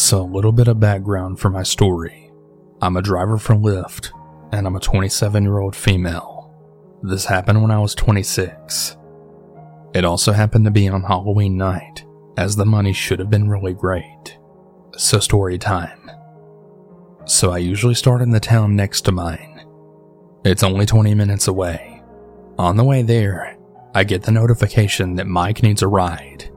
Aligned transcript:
So, 0.00 0.22
a 0.22 0.24
little 0.24 0.50
bit 0.50 0.66
of 0.66 0.80
background 0.80 1.38
for 1.38 1.50
my 1.50 1.62
story. 1.62 2.32
I'm 2.80 2.96
a 2.96 3.02
driver 3.02 3.36
for 3.36 3.54
Lyft, 3.54 4.12
and 4.50 4.66
I'm 4.66 4.74
a 4.74 4.80
27 4.80 5.42
year 5.42 5.58
old 5.58 5.76
female. 5.76 6.54
This 7.02 7.26
happened 7.26 7.60
when 7.60 7.70
I 7.70 7.78
was 7.78 7.94
26. 7.94 8.96
It 9.92 10.06
also 10.06 10.32
happened 10.32 10.64
to 10.64 10.70
be 10.70 10.88
on 10.88 11.02
Halloween 11.02 11.58
night, 11.58 12.06
as 12.38 12.56
the 12.56 12.64
money 12.64 12.94
should 12.94 13.18
have 13.18 13.28
been 13.28 13.50
really 13.50 13.74
great. 13.74 14.38
So, 14.96 15.20
story 15.20 15.58
time. 15.58 16.10
So, 17.26 17.50
I 17.50 17.58
usually 17.58 17.94
start 17.94 18.22
in 18.22 18.30
the 18.30 18.40
town 18.40 18.74
next 18.74 19.02
to 19.02 19.12
mine. 19.12 19.66
It's 20.46 20.62
only 20.62 20.86
20 20.86 21.14
minutes 21.14 21.46
away. 21.46 22.02
On 22.58 22.78
the 22.78 22.84
way 22.84 23.02
there, 23.02 23.58
I 23.94 24.04
get 24.04 24.22
the 24.22 24.32
notification 24.32 25.16
that 25.16 25.26
Mike 25.26 25.62
needs 25.62 25.82
a 25.82 25.88
ride. 25.88 26.50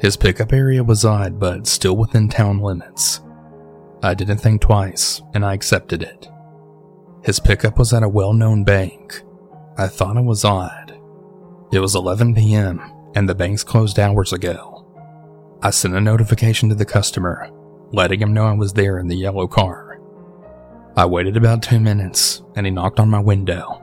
His 0.00 0.16
pickup 0.16 0.52
area 0.52 0.84
was 0.84 1.04
odd, 1.04 1.40
but 1.40 1.66
still 1.66 1.96
within 1.96 2.28
town 2.28 2.58
limits. 2.58 3.20
I 4.02 4.14
didn't 4.14 4.38
think 4.38 4.60
twice, 4.60 5.20
and 5.34 5.44
I 5.44 5.54
accepted 5.54 6.02
it. 6.02 6.28
His 7.24 7.40
pickup 7.40 7.78
was 7.78 7.92
at 7.92 8.04
a 8.04 8.08
well 8.08 8.32
known 8.32 8.62
bank. 8.62 9.22
I 9.76 9.88
thought 9.88 10.16
it 10.16 10.24
was 10.24 10.44
odd. 10.44 10.96
It 11.72 11.80
was 11.80 11.96
11 11.96 12.34
p.m., 12.34 12.80
and 13.14 13.28
the 13.28 13.34
bank's 13.34 13.64
closed 13.64 13.98
hours 13.98 14.32
ago. 14.32 14.86
I 15.62 15.70
sent 15.70 15.94
a 15.94 16.00
notification 16.00 16.68
to 16.68 16.76
the 16.76 16.84
customer, 16.84 17.50
letting 17.92 18.20
him 18.20 18.32
know 18.32 18.46
I 18.46 18.52
was 18.52 18.72
there 18.72 18.98
in 18.98 19.08
the 19.08 19.16
yellow 19.16 19.48
car. 19.48 20.00
I 20.96 21.06
waited 21.06 21.36
about 21.36 21.62
two 21.62 21.80
minutes, 21.80 22.42
and 22.54 22.64
he 22.64 22.70
knocked 22.70 23.00
on 23.00 23.10
my 23.10 23.20
window, 23.20 23.82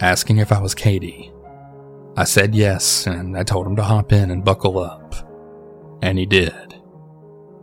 asking 0.00 0.38
if 0.38 0.50
I 0.50 0.60
was 0.60 0.74
Katie. 0.74 1.32
I 2.16 2.24
said 2.24 2.54
yes, 2.54 3.06
and 3.06 3.36
I 3.36 3.44
told 3.44 3.66
him 3.66 3.76
to 3.76 3.82
hop 3.84 4.12
in 4.12 4.30
and 4.32 4.44
buckle 4.44 4.78
up. 4.78 5.14
And 6.04 6.18
he 6.18 6.26
did. 6.26 6.74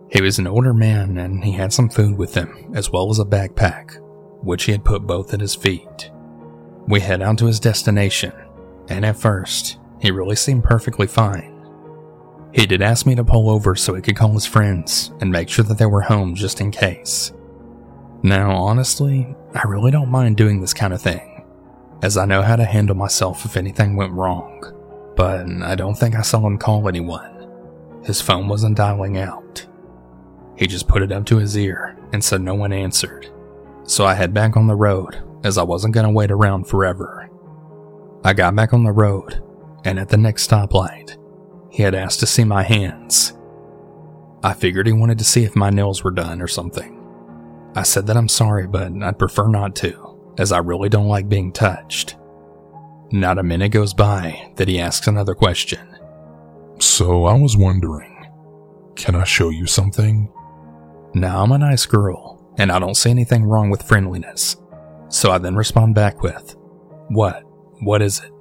He 0.09 0.19
was 0.19 0.39
an 0.39 0.47
older 0.47 0.73
man, 0.73 1.19
and 1.19 1.43
he 1.43 1.51
had 1.51 1.71
some 1.71 1.89
food 1.89 2.17
with 2.17 2.33
him, 2.33 2.71
as 2.73 2.89
well 2.89 3.11
as 3.11 3.19
a 3.19 3.23
backpack, 3.23 3.99
which 4.43 4.63
he 4.63 4.71
had 4.71 4.83
put 4.83 5.05
both 5.05 5.31
at 5.35 5.41
his 5.41 5.53
feet. 5.53 6.09
We 6.87 7.01
head 7.01 7.21
out 7.21 7.37
to 7.37 7.45
his 7.45 7.59
destination, 7.59 8.33
and 8.89 9.05
at 9.05 9.15
first, 9.15 9.77
he 9.99 10.09
really 10.09 10.35
seemed 10.35 10.63
perfectly 10.63 11.05
fine. 11.05 11.69
He 12.51 12.65
did 12.65 12.81
ask 12.81 13.05
me 13.05 13.13
to 13.13 13.23
pull 13.23 13.47
over 13.47 13.75
so 13.75 13.93
he 13.93 14.01
could 14.01 14.15
call 14.15 14.33
his 14.33 14.47
friends 14.47 15.11
and 15.21 15.31
make 15.31 15.47
sure 15.47 15.63
that 15.65 15.77
they 15.77 15.85
were 15.85 16.01
home 16.01 16.33
just 16.33 16.61
in 16.61 16.71
case. 16.71 17.33
Now, 18.23 18.55
honestly, 18.55 19.35
I 19.53 19.67
really 19.67 19.91
don't 19.91 20.09
mind 20.09 20.35
doing 20.35 20.61
this 20.61 20.73
kind 20.73 20.93
of 20.93 21.01
thing, 21.01 21.45
as 22.01 22.17
I 22.17 22.25
know 22.25 22.41
how 22.41 22.55
to 22.55 22.65
handle 22.65 22.95
myself 22.95 23.45
if 23.45 23.55
anything 23.55 23.95
went 23.95 24.13
wrong, 24.13 24.63
but 25.15 25.45
I 25.61 25.75
don't 25.75 25.95
think 25.95 26.15
I 26.15 26.23
saw 26.23 26.39
him 26.47 26.57
call 26.57 26.87
anyone. 26.87 27.40
His 28.03 28.21
phone 28.21 28.47
wasn't 28.47 28.77
dialing 28.77 29.17
out. 29.17 29.65
He 30.55 30.67
just 30.67 30.87
put 30.87 31.01
it 31.01 31.11
up 31.11 31.25
to 31.27 31.37
his 31.37 31.57
ear 31.57 31.97
and 32.13 32.23
said 32.23 32.41
no 32.41 32.55
one 32.55 32.73
answered, 32.73 33.29
so 33.83 34.05
I 34.05 34.13
head 34.13 34.33
back 34.33 34.57
on 34.57 34.67
the 34.67 34.75
road 34.75 35.23
as 35.43 35.57
I 35.57 35.63
wasn't 35.63 35.93
going 35.93 36.05
to 36.05 36.11
wait 36.11 36.31
around 36.31 36.67
forever. 36.67 37.29
I 38.23 38.33
got 38.33 38.55
back 38.55 38.73
on 38.73 38.83
the 38.83 38.91
road, 38.91 39.41
and 39.83 39.99
at 39.99 40.09
the 40.09 40.17
next 40.17 40.49
stoplight, 40.49 41.17
he 41.71 41.83
had 41.83 41.95
asked 41.95 42.19
to 42.19 42.27
see 42.27 42.43
my 42.43 42.63
hands. 42.63 43.33
I 44.43 44.53
figured 44.53 44.87
he 44.87 44.93
wanted 44.93 45.17
to 45.19 45.25
see 45.25 45.43
if 45.43 45.55
my 45.55 45.69
nails 45.69 46.03
were 46.03 46.11
done 46.11 46.41
or 46.41 46.47
something. 46.47 46.97
I 47.75 47.83
said 47.83 48.07
that 48.07 48.17
I'm 48.17 48.27
sorry, 48.27 48.67
but 48.67 48.91
I'd 49.01 49.19
prefer 49.19 49.47
not 49.47 49.75
to, 49.77 50.19
as 50.37 50.51
I 50.51 50.57
really 50.59 50.89
don't 50.89 51.07
like 51.07 51.29
being 51.29 51.51
touched. 51.51 52.17
Not 53.11 53.39
a 53.39 53.43
minute 53.43 53.69
goes 53.69 53.93
by 53.93 54.51
that 54.55 54.67
he 54.67 54.79
asks 54.79 55.07
another 55.07 55.33
question. 55.33 55.90
So 56.79 57.25
I 57.25 57.33
was 57.33 57.57
wondering, 57.57 58.25
can 58.95 59.15
I 59.15 59.23
show 59.23 59.49
you 59.49 59.67
something? 59.67 60.31
Now 61.13 61.43
I'm 61.43 61.51
a 61.51 61.57
nice 61.57 61.85
girl, 61.85 62.53
and 62.57 62.71
I 62.71 62.79
don't 62.79 62.95
see 62.95 63.09
anything 63.09 63.43
wrong 63.43 63.69
with 63.69 63.83
friendliness. 63.83 64.57
So 65.09 65.31
I 65.31 65.37
then 65.37 65.55
respond 65.55 65.95
back 65.95 66.23
with, 66.23 66.55
What? 67.09 67.43
What 67.81 68.01
is 68.01 68.19
it? 68.19 68.31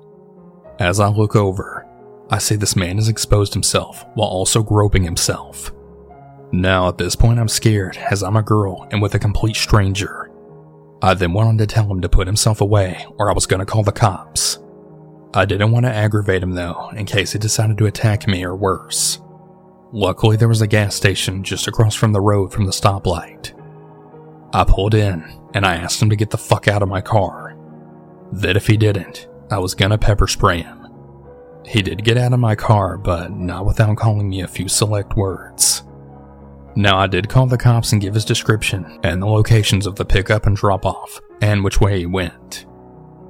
As 0.78 1.00
I 1.00 1.08
look 1.08 1.34
over, 1.34 1.86
I 2.30 2.38
see 2.38 2.56
this 2.56 2.76
man 2.76 2.96
has 2.96 3.08
exposed 3.08 3.52
himself 3.54 4.04
while 4.14 4.28
also 4.28 4.62
groping 4.62 5.02
himself. 5.02 5.72
Now, 6.52 6.88
at 6.88 6.98
this 6.98 7.16
point, 7.16 7.38
I'm 7.38 7.48
scared 7.48 7.96
as 7.96 8.22
I'm 8.22 8.36
a 8.36 8.42
girl 8.42 8.86
and 8.90 9.02
with 9.02 9.14
a 9.14 9.18
complete 9.18 9.56
stranger. 9.56 10.30
I 11.02 11.14
then 11.14 11.32
went 11.32 11.48
on 11.48 11.58
to 11.58 11.66
tell 11.66 11.90
him 11.90 12.00
to 12.02 12.08
put 12.08 12.26
himself 12.26 12.60
away 12.60 13.04
or 13.18 13.30
I 13.30 13.34
was 13.34 13.46
going 13.46 13.60
to 13.60 13.66
call 13.66 13.82
the 13.82 13.92
cops. 13.92 14.58
I 15.32 15.44
didn't 15.44 15.70
want 15.70 15.86
to 15.86 15.92
aggravate 15.92 16.42
him 16.42 16.52
though, 16.52 16.90
in 16.90 17.06
case 17.06 17.32
he 17.32 17.38
decided 17.38 17.78
to 17.78 17.86
attack 17.86 18.26
me 18.26 18.44
or 18.44 18.56
worse. 18.56 19.20
Luckily, 19.92 20.36
there 20.36 20.48
was 20.48 20.60
a 20.60 20.66
gas 20.66 20.94
station 20.94 21.42
just 21.44 21.68
across 21.68 21.94
from 21.94 22.12
the 22.12 22.20
road 22.20 22.52
from 22.52 22.64
the 22.64 22.72
stoplight. 22.72 23.52
I 24.52 24.64
pulled 24.64 24.94
in 24.94 25.24
and 25.54 25.64
I 25.64 25.76
asked 25.76 26.02
him 26.02 26.10
to 26.10 26.16
get 26.16 26.30
the 26.30 26.38
fuck 26.38 26.68
out 26.68 26.82
of 26.82 26.88
my 26.88 27.00
car. 27.00 27.56
That 28.32 28.56
if 28.56 28.66
he 28.66 28.76
didn't, 28.76 29.28
I 29.50 29.58
was 29.58 29.74
gonna 29.74 29.98
pepper 29.98 30.26
spray 30.26 30.62
him. 30.62 30.88
He 31.64 31.82
did 31.82 32.04
get 32.04 32.16
out 32.16 32.32
of 32.32 32.40
my 32.40 32.56
car, 32.56 32.98
but 32.98 33.32
not 33.32 33.66
without 33.66 33.96
calling 33.96 34.28
me 34.28 34.40
a 34.40 34.48
few 34.48 34.68
select 34.68 35.16
words. 35.16 35.84
Now, 36.74 36.98
I 36.98 37.06
did 37.06 37.28
call 37.28 37.46
the 37.46 37.58
cops 37.58 37.92
and 37.92 38.00
give 38.00 38.14
his 38.14 38.24
description 38.24 38.98
and 39.02 39.20
the 39.20 39.26
locations 39.26 39.86
of 39.86 39.96
the 39.96 40.04
pickup 40.04 40.46
and 40.46 40.56
drop 40.56 40.86
off, 40.86 41.20
and 41.40 41.62
which 41.62 41.80
way 41.80 41.98
he 41.98 42.06
went. 42.06 42.66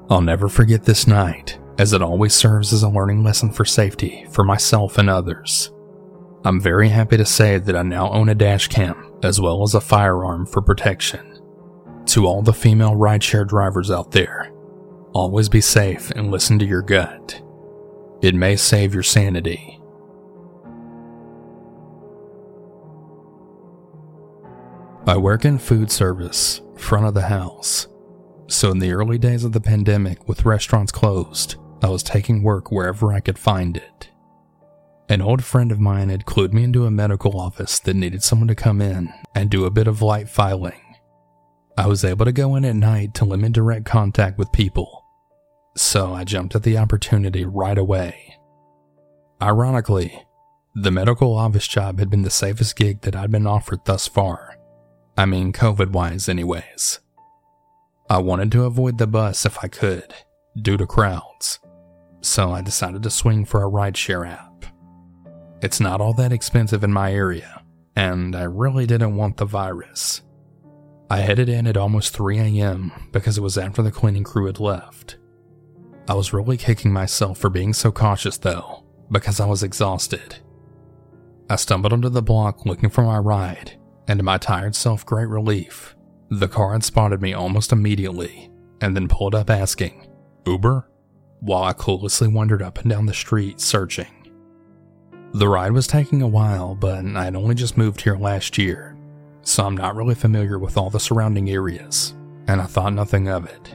I'll 0.09 0.21
never 0.21 0.49
forget 0.49 0.85
this 0.85 1.07
night, 1.07 1.59
as 1.81 1.95
it 1.95 2.03
always 2.03 2.35
serves 2.35 2.75
as 2.75 2.83
a 2.83 2.89
learning 2.91 3.25
lesson 3.25 3.51
for 3.51 3.65
safety 3.65 4.27
for 4.33 4.45
myself 4.45 4.99
and 4.99 5.09
others. 5.09 5.73
I'm 6.45 6.61
very 6.61 6.91
happy 6.91 7.17
to 7.17 7.25
say 7.25 7.57
that 7.57 7.75
I 7.75 7.81
now 7.81 8.11
own 8.11 8.29
a 8.29 8.35
dash 8.35 8.69
cam 8.69 9.15
as 9.23 9.41
well 9.41 9.63
as 9.63 9.75
a 9.75 9.81
firearm 9.81 10.45
for 10.45 10.61
protection. 10.61 11.41
To 12.09 12.27
all 12.27 12.43
the 12.43 12.53
female 12.53 12.97
rideshare 12.97 13.49
drivers 13.49 13.91
out 13.91 14.11
there, 14.11 14.53
always 15.15 15.49
be 15.49 15.63
safe 15.63 16.11
and 16.11 16.31
listen 16.31 16.59
to 16.59 16.67
your 16.67 16.83
gut. 16.83 17.41
It 18.21 18.35
may 18.35 18.57
save 18.57 18.93
your 18.93 19.03
sanity. 19.03 19.81
I 25.07 25.17
work 25.17 25.47
in 25.47 25.59
food 25.59 25.91
service, 25.91 26.61
front 26.77 27.07
of 27.07 27.15
the 27.15 27.23
house. 27.23 27.89
So, 28.49 28.71
in 28.71 28.81
the 28.81 28.93
early 28.93 29.17
days 29.17 29.45
of 29.45 29.53
the 29.53 29.61
pandemic, 29.61 30.29
with 30.29 30.45
restaurants 30.45 30.93
closed, 30.93 31.57
I 31.83 31.89
was 31.89 32.03
taking 32.03 32.43
work 32.43 32.71
wherever 32.71 33.13
I 33.13 33.21
could 33.21 33.39
find 33.39 33.77
it. 33.77 34.11
An 35.09 35.23
old 35.23 35.43
friend 35.43 35.73
of 35.73 35.81
mine 35.81 36.09
had 36.09 36.27
clued 36.27 36.53
me 36.53 36.65
into 36.65 36.87
a 36.87 36.91
medical 36.91 37.41
office 37.41 37.79
that 37.81 37.97
needed 37.97 38.23
someone 38.23 38.49
to 38.49 38.55
come 38.55 38.81
in 38.81 39.13
and 39.35 39.51
do 39.51 39.65
a 39.65 39.71
bit 39.71 39.89
of 39.89 40.03
light 40.03 40.29
filing. 40.29 40.97
I 41.77 41.87
was 41.87 42.05
able 42.05 42.27
to 42.27 42.33
go 42.33 42.55
in 42.55 42.65
at 42.65 42.77
night 42.77 43.15
to 43.15 43.25
limit 43.25 43.53
direct 43.53 43.87
contact 43.87 44.39
with 44.39 44.53
people 44.53 45.01
so 45.77 46.13
I 46.13 46.25
jumped 46.25 46.55
at 46.55 46.63
the 46.63 46.79
opportunity 46.79 47.45
right 47.45 47.79
away. 47.79 48.37
Ironically, 49.41 50.23
the 50.75 50.91
medical 50.91 51.37
office 51.37 51.67
job 51.67 51.99
had 51.99 52.11
been 52.11 52.23
the 52.23 52.31
safest 52.31 52.77
gig 52.77 53.01
that 53.03 53.17
I'd 53.17 53.31
been 53.31 53.47
offered 53.47 53.85
thus 53.85 54.07
far. 54.07 54.57
I 55.17 55.27
mean, 55.27 55.53
COVID 55.53 55.91
wise, 55.91 56.29
anyways. 56.29 57.01
I 58.09 58.19
wanted 58.19 58.53
to 58.53 58.65
avoid 58.65 58.99
the 58.99 59.07
bus 59.07 59.47
if 59.47 59.63
I 59.63 59.69
could, 59.69 60.15
due 60.61 60.77
to 60.77 60.87
crowds, 60.87 61.61
so 62.21 62.53
I 62.53 62.63
decided 62.63 63.03
to 63.03 63.11
swing 63.11 63.45
for 63.45 63.63
a 63.63 63.71
rideshare 63.71 64.29
app. 64.29 64.67
It's 65.63 65.81
not 65.81 66.01
all 66.01 66.15
that 66.15 66.33
expensive 66.33 66.85
in 66.85 66.93
my 66.93 67.13
area, 67.13 67.63
and 67.97 68.35
I 68.35 68.45
really 68.45 68.87
didn't 68.87 69.17
want 69.17 69.37
the 69.37 69.45
virus. 69.45 70.23
I 71.11 71.19
headed 71.19 71.49
in 71.49 71.67
at 71.67 71.77
almost 71.77 72.15
3 72.15 72.39
a.m. 72.39 72.93
because 73.13 73.37
it 73.37 73.43
was 73.43 73.59
after 73.59 73.83
the 73.83 73.91
cleaning 73.91 74.25
crew 74.25 74.47
had 74.47 74.61
left. 74.61 75.17
I 76.09 76.15
was 76.15 76.33
really 76.33 76.57
kicking 76.57 76.93
myself 76.93 77.39
for 77.39 77.51
being 77.51 77.73
so 77.73 77.93
cautious 77.93 78.39
though, 78.39 78.85
because 79.11 79.41
I 79.41 79.47
was 79.47 79.63
exhausted. 79.63 80.37
I 81.49 81.57
stumbled 81.57 81.93
onto 81.93 82.09
the 82.09 82.23
block 82.23 82.65
looking 82.65 82.91
for 82.91 83.03
my 83.03 83.19
ride, 83.19 83.79
and 84.09 84.19
to 84.19 84.25
my 84.25 84.39
tired 84.39 84.75
self 84.75 85.05
great 85.05 85.29
relief, 85.29 85.97
the 86.31 86.49
car 86.49 86.73
had 86.73 86.85
spotted 86.85 87.21
me 87.21 87.33
almost 87.33 87.73
immediately 87.73 88.51
and 88.81 88.97
then 88.97 89.09
pulled 89.09 89.35
up 89.35 89.51
asking, 89.51 90.07
Uber? 90.47 90.90
While 91.41 91.63
I 91.63 91.73
cluelessly 91.73 92.31
wandered 92.31 92.63
up 92.63 92.79
and 92.79 92.91
down 92.91 93.07
the 93.07 93.15
street 93.15 93.61
searching. 93.61 94.07
The 95.33 95.49
ride 95.49 95.73
was 95.73 95.87
taking 95.87 96.21
a 96.21 96.29
while, 96.29 96.75
but 96.75 97.05
I 97.05 97.25
had 97.25 97.37
only 97.37 97.55
just 97.55 97.79
moved 97.79 98.03
here 98.03 98.17
last 98.17 98.59
year, 98.59 98.97
so 99.43 99.65
I'm 99.65 99.77
not 99.77 99.97
really 99.97 100.15
familiar 100.15 100.59
with 100.59 100.77
all 100.77 100.91
the 100.91 101.01
surrounding 101.01 101.49
areas, 101.49 102.15
and 102.47 102.61
I 102.61 102.67
thought 102.67 102.93
nothing 102.93 103.29
of 103.29 103.47
it. 103.47 103.75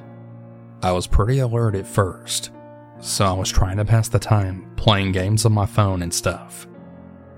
I 0.84 0.92
was 0.92 1.08
pretty 1.08 1.40
alert 1.40 1.76
at 1.76 1.88
first, 1.88 2.52
so 3.00 3.26
I 3.26 3.34
was 3.34 3.50
trying 3.52 3.78
to 3.78 3.86
pass 3.86 4.10
the 4.10 4.20
time 4.20 4.72
playing 4.76 5.14
games 5.14 5.46
on 5.46 5.54
my 5.54 5.66
phone 5.66 6.04
and 6.04 6.14
stuff. 6.14 6.68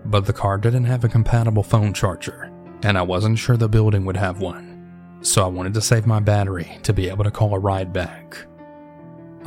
But 0.04 0.26
the 0.26 0.34
car 0.34 0.58
didn't 0.58 0.86
have 0.86 1.06
a 1.06 1.10
compatible 1.10 1.64
phone 1.64 1.94
charger, 1.94 2.52
and 2.84 2.98
I 2.98 3.02
wasn't 3.02 3.40
sure 3.40 3.56
the 3.56 3.70
building 3.70 4.04
would 4.04 4.18
have 4.18 4.42
one, 4.42 5.20
so 5.22 5.46
I 5.46 5.48
wanted 5.48 5.74
to 5.76 5.82
save 5.82 6.06
my 6.06 6.20
battery 6.20 6.80
to 6.84 6.92
be 6.92 7.08
able 7.08 7.24
to 7.24 7.32
call 7.32 7.56
a 7.56 7.60
ride 7.60 7.94
back. 7.94 8.36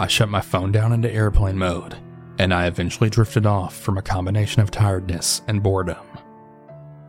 I 0.00 0.06
shut 0.06 0.30
my 0.30 0.40
phone 0.40 0.72
down 0.72 0.94
into 0.94 1.12
airplane 1.12 1.58
mode, 1.58 1.94
and 2.38 2.54
I 2.54 2.66
eventually 2.66 3.10
drifted 3.10 3.44
off 3.44 3.76
from 3.76 3.98
a 3.98 4.02
combination 4.02 4.62
of 4.62 4.70
tiredness 4.70 5.42
and 5.46 5.62
boredom. 5.62 6.06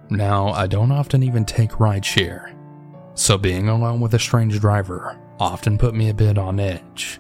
Now, 0.10 0.50
I 0.50 0.68
don't 0.68 0.92
often 0.92 1.24
even 1.24 1.46
take 1.46 1.72
rideshare, 1.72 2.54
so 3.14 3.38
being 3.38 3.70
alone 3.70 4.02
with 4.02 4.14
a 4.14 4.20
strange 4.20 4.60
driver 4.60 5.18
often 5.40 5.78
put 5.78 5.96
me 5.96 6.10
a 6.10 6.14
bit 6.14 6.38
on 6.38 6.60
edge. 6.60 7.18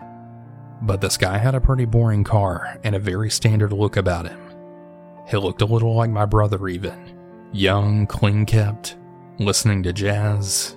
But 0.81 0.99
this 0.99 1.15
guy 1.15 1.37
had 1.37 1.55
a 1.55 1.61
pretty 1.61 1.85
boring 1.85 2.25
car 2.25 2.77
and 2.83 2.93
a 2.93 2.99
very 2.99 3.29
standard 3.29 3.71
look 3.71 3.95
about 3.95 4.27
him. 4.27 4.41
He 5.29 5.37
looked 5.37 5.61
a 5.61 5.65
little 5.65 5.95
like 5.95 6.09
my 6.09 6.25
brother, 6.25 6.67
even. 6.67 7.17
Young, 7.53 8.07
clean 8.07 8.45
kept, 8.45 8.97
listening 9.39 9.83
to 9.83 9.93
jazz. 9.93 10.75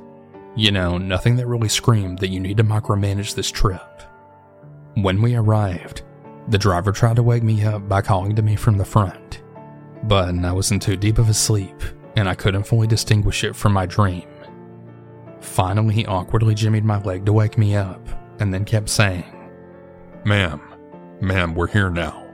You 0.55 0.71
know, 0.71 0.99
nothing 0.99 1.35
that 1.35 1.49
really 1.49 1.69
screamed 1.69 2.21
that 2.21 2.31
you 2.31 2.39
need 2.39 2.59
to 2.59 2.63
micromanage 2.65 3.35
this 3.35 3.51
trip. 3.51 3.81
When 4.95 5.21
we 5.21 5.35
arrived, 5.35 6.03
the 6.49 6.59
driver 6.59 6.93
tried 6.93 7.17
to 7.17 7.23
wake 7.23 7.43
me 7.43 7.65
up 7.65 7.89
by 7.89 8.01
calling 8.01 8.37
to 8.37 8.43
me 8.43 8.55
from 8.55 8.79
the 8.79 8.85
front, 8.85 9.43
but 10.05 10.33
I 10.35 10.53
was 10.53 10.71
in 10.71 10.79
too 10.79 10.97
deep 10.97 11.19
of 11.19 11.29
a 11.29 11.35
sleep 11.35 11.83
and 12.17 12.29
I 12.29 12.37
couldn't 12.37 12.63
fully 12.63 12.87
distinguish 12.87 13.43
it 13.43 13.57
from 13.57 13.73
my 13.73 13.87
dream. 13.87 14.29
Finally, 15.41 15.95
he 15.95 16.07
awkwardly 16.07 16.55
jimmied 16.55 16.85
my 16.85 17.03
leg 17.03 17.27
to 17.27 17.33
wake 17.33 17.59
me 17.59 17.75
up 17.75 18.09
and 18.41 18.55
then 18.55 18.65
kept 18.65 18.89
saying, 18.89 19.25
Ma'am, 20.25 20.61
ma'am, 21.21 21.57
we're 21.57 21.67
here 21.67 21.91
now. 21.91 22.25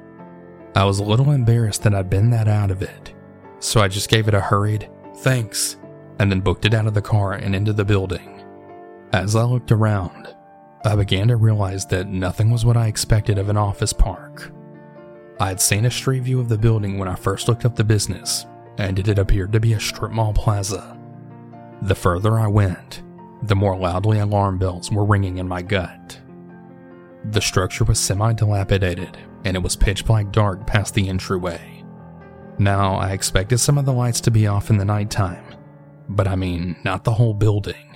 I 0.75 0.85
was 0.85 0.99
a 0.99 1.05
little 1.05 1.31
embarrassed 1.33 1.83
that 1.85 1.95
I'd 1.95 2.11
been 2.11 2.29
that 2.31 2.47
out 2.47 2.71
of 2.71 2.83
it, 2.83 3.15
so 3.59 3.81
I 3.81 3.89
just 3.89 4.11
gave 4.11 4.29
it 4.29 4.35
a 4.35 4.41
hurried, 4.41 4.89
thanks, 5.17 5.77
and 6.19 6.31
then 6.31 6.41
booked 6.41 6.67
it 6.67 6.75
out 6.75 6.87
of 6.87 6.95
the 6.95 7.03
car 7.03 7.33
and 7.33 7.57
into 7.57 7.73
the 7.73 7.87
building. 7.87 8.45
As 9.13 9.35
I 9.35 9.45
looked 9.45 9.73
around, 9.73 10.35
I 10.83 10.97
began 10.97 11.29
to 11.29 11.37
realize 11.37 11.85
that 11.87 12.09
nothing 12.09 12.51
was 12.51 12.65
what 12.65 12.77
I 12.77 12.87
expected 12.87 13.37
of 13.37 13.51
an 13.51 13.59
office 13.59 13.93
park. 13.93 14.51
I 15.39 15.49
had 15.49 15.61
seen 15.61 15.85
a 15.85 15.91
street 15.91 16.23
view 16.23 16.41
of 16.41 16.49
the 16.49 16.57
building 16.57 16.99
when 16.99 17.09
I 17.09 17.15
first 17.15 17.49
looked 17.49 17.67
up 17.67 17.77
the 17.77 17.85
business, 17.85 18.47
and 18.79 18.99
it 18.99 19.07
had 19.07 19.19
appeared 19.19 19.53
to 19.53 19.61
be 19.61 19.75
a 19.75 19.81
strip 19.81 20.11
mall 20.11 20.33
plaza. 20.33 20.99
The 21.83 21.95
further 21.95 22.39
I 22.39 22.47
went, 22.47 23.03
the 23.43 23.57
more 23.57 23.77
loudly 23.77 24.19
alarm 24.21 24.59
bells 24.59 24.91
were 24.91 25.05
ringing 25.05 25.39
in 25.39 25.49
my 25.49 25.61
gut. 25.61 26.19
The 27.25 27.41
structure 27.41 27.85
was 27.85 27.99
semi 27.99 28.33
dilapidated, 28.33 29.19
and 29.45 29.57
it 29.57 29.63
was 29.63 29.77
pitch 29.77 30.07
black 30.07 30.33
dark 30.33 30.67
past 30.67 30.95
the 30.95 31.09
entryway. 31.09 31.85
Now, 32.59 32.95
I 32.95 33.13
expected 33.13 33.59
some 33.59 33.77
of 33.77 33.85
the 33.85 33.93
lights 33.93 34.21
to 34.23 34.31
be 34.31 34.47
off 34.47 34.71
in 34.71 34.79
the 34.79 34.85
nighttime, 34.85 35.45
but 36.09 36.27
I 36.27 36.37
mean, 36.37 36.77
not 36.85 37.05
the 37.05 37.13
whole 37.13 37.35
building. 37.35 37.90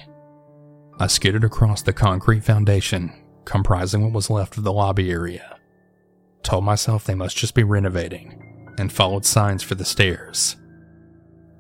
I 0.99 1.09
skidded 1.09 1.43
across 1.43 1.83
the 1.83 1.93
concrete 1.93 2.45
foundation, 2.45 3.13
comprising 3.45 4.03
what 4.03 4.13
was 4.13 4.31
left 4.31 4.57
of 4.57 4.65
the 4.65 4.73
lobby 4.73 5.11
area. 5.11 5.59
Told 6.43 6.65
myself 6.65 7.05
they 7.05 7.15
must 7.15 7.37
just 7.37 7.55
be 7.55 7.65
renovating, 7.65 8.75
and 8.79 8.93
followed 8.93 9.25
signs 9.25 9.63
for 9.63 9.75
the 9.75 9.85
stairs. 9.85 10.57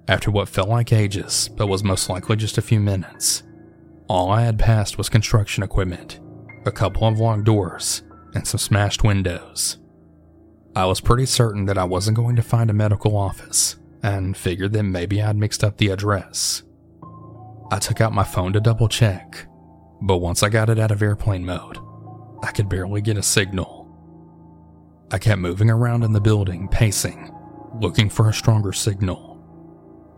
After 0.06 0.30
what 0.30 0.48
felt 0.48 0.68
like 0.68 0.92
ages, 0.92 1.48
but 1.56 1.66
was 1.66 1.82
most 1.82 2.08
likely 2.08 2.36
just 2.36 2.58
a 2.58 2.62
few 2.62 2.78
minutes, 2.78 3.42
all 4.06 4.30
I 4.30 4.42
had 4.42 4.58
passed 4.58 4.98
was 4.98 5.08
construction 5.08 5.62
equipment, 5.62 6.20
a 6.66 6.70
couple 6.70 7.08
of 7.08 7.18
locked 7.18 7.44
doors, 7.44 8.02
and 8.34 8.46
some 8.46 8.58
smashed 8.58 9.02
windows. 9.02 9.78
I 10.76 10.86
was 10.86 11.00
pretty 11.00 11.26
certain 11.26 11.66
that 11.66 11.78
I 11.78 11.84
wasn't 11.84 12.16
going 12.16 12.36
to 12.36 12.42
find 12.42 12.68
a 12.68 12.74
medical 12.74 13.16
office, 13.16 13.76
and 14.02 14.36
figured 14.36 14.74
that 14.74 14.82
maybe 14.82 15.22
I'd 15.22 15.36
mixed 15.36 15.64
up 15.64 15.78
the 15.78 15.88
address. 15.88 16.62
I 17.74 17.80
took 17.80 18.00
out 18.00 18.12
my 18.12 18.22
phone 18.22 18.52
to 18.52 18.60
double 18.60 18.86
check, 18.86 19.48
but 20.00 20.18
once 20.18 20.44
I 20.44 20.48
got 20.48 20.70
it 20.70 20.78
out 20.78 20.92
of 20.92 21.02
airplane 21.02 21.44
mode, 21.44 21.76
I 22.40 22.52
could 22.52 22.68
barely 22.68 23.00
get 23.00 23.16
a 23.16 23.22
signal. 23.22 23.90
I 25.10 25.18
kept 25.18 25.40
moving 25.40 25.68
around 25.68 26.04
in 26.04 26.12
the 26.12 26.20
building, 26.20 26.68
pacing, 26.68 27.34
looking 27.80 28.08
for 28.08 28.28
a 28.28 28.32
stronger 28.32 28.72
signal. 28.72 29.42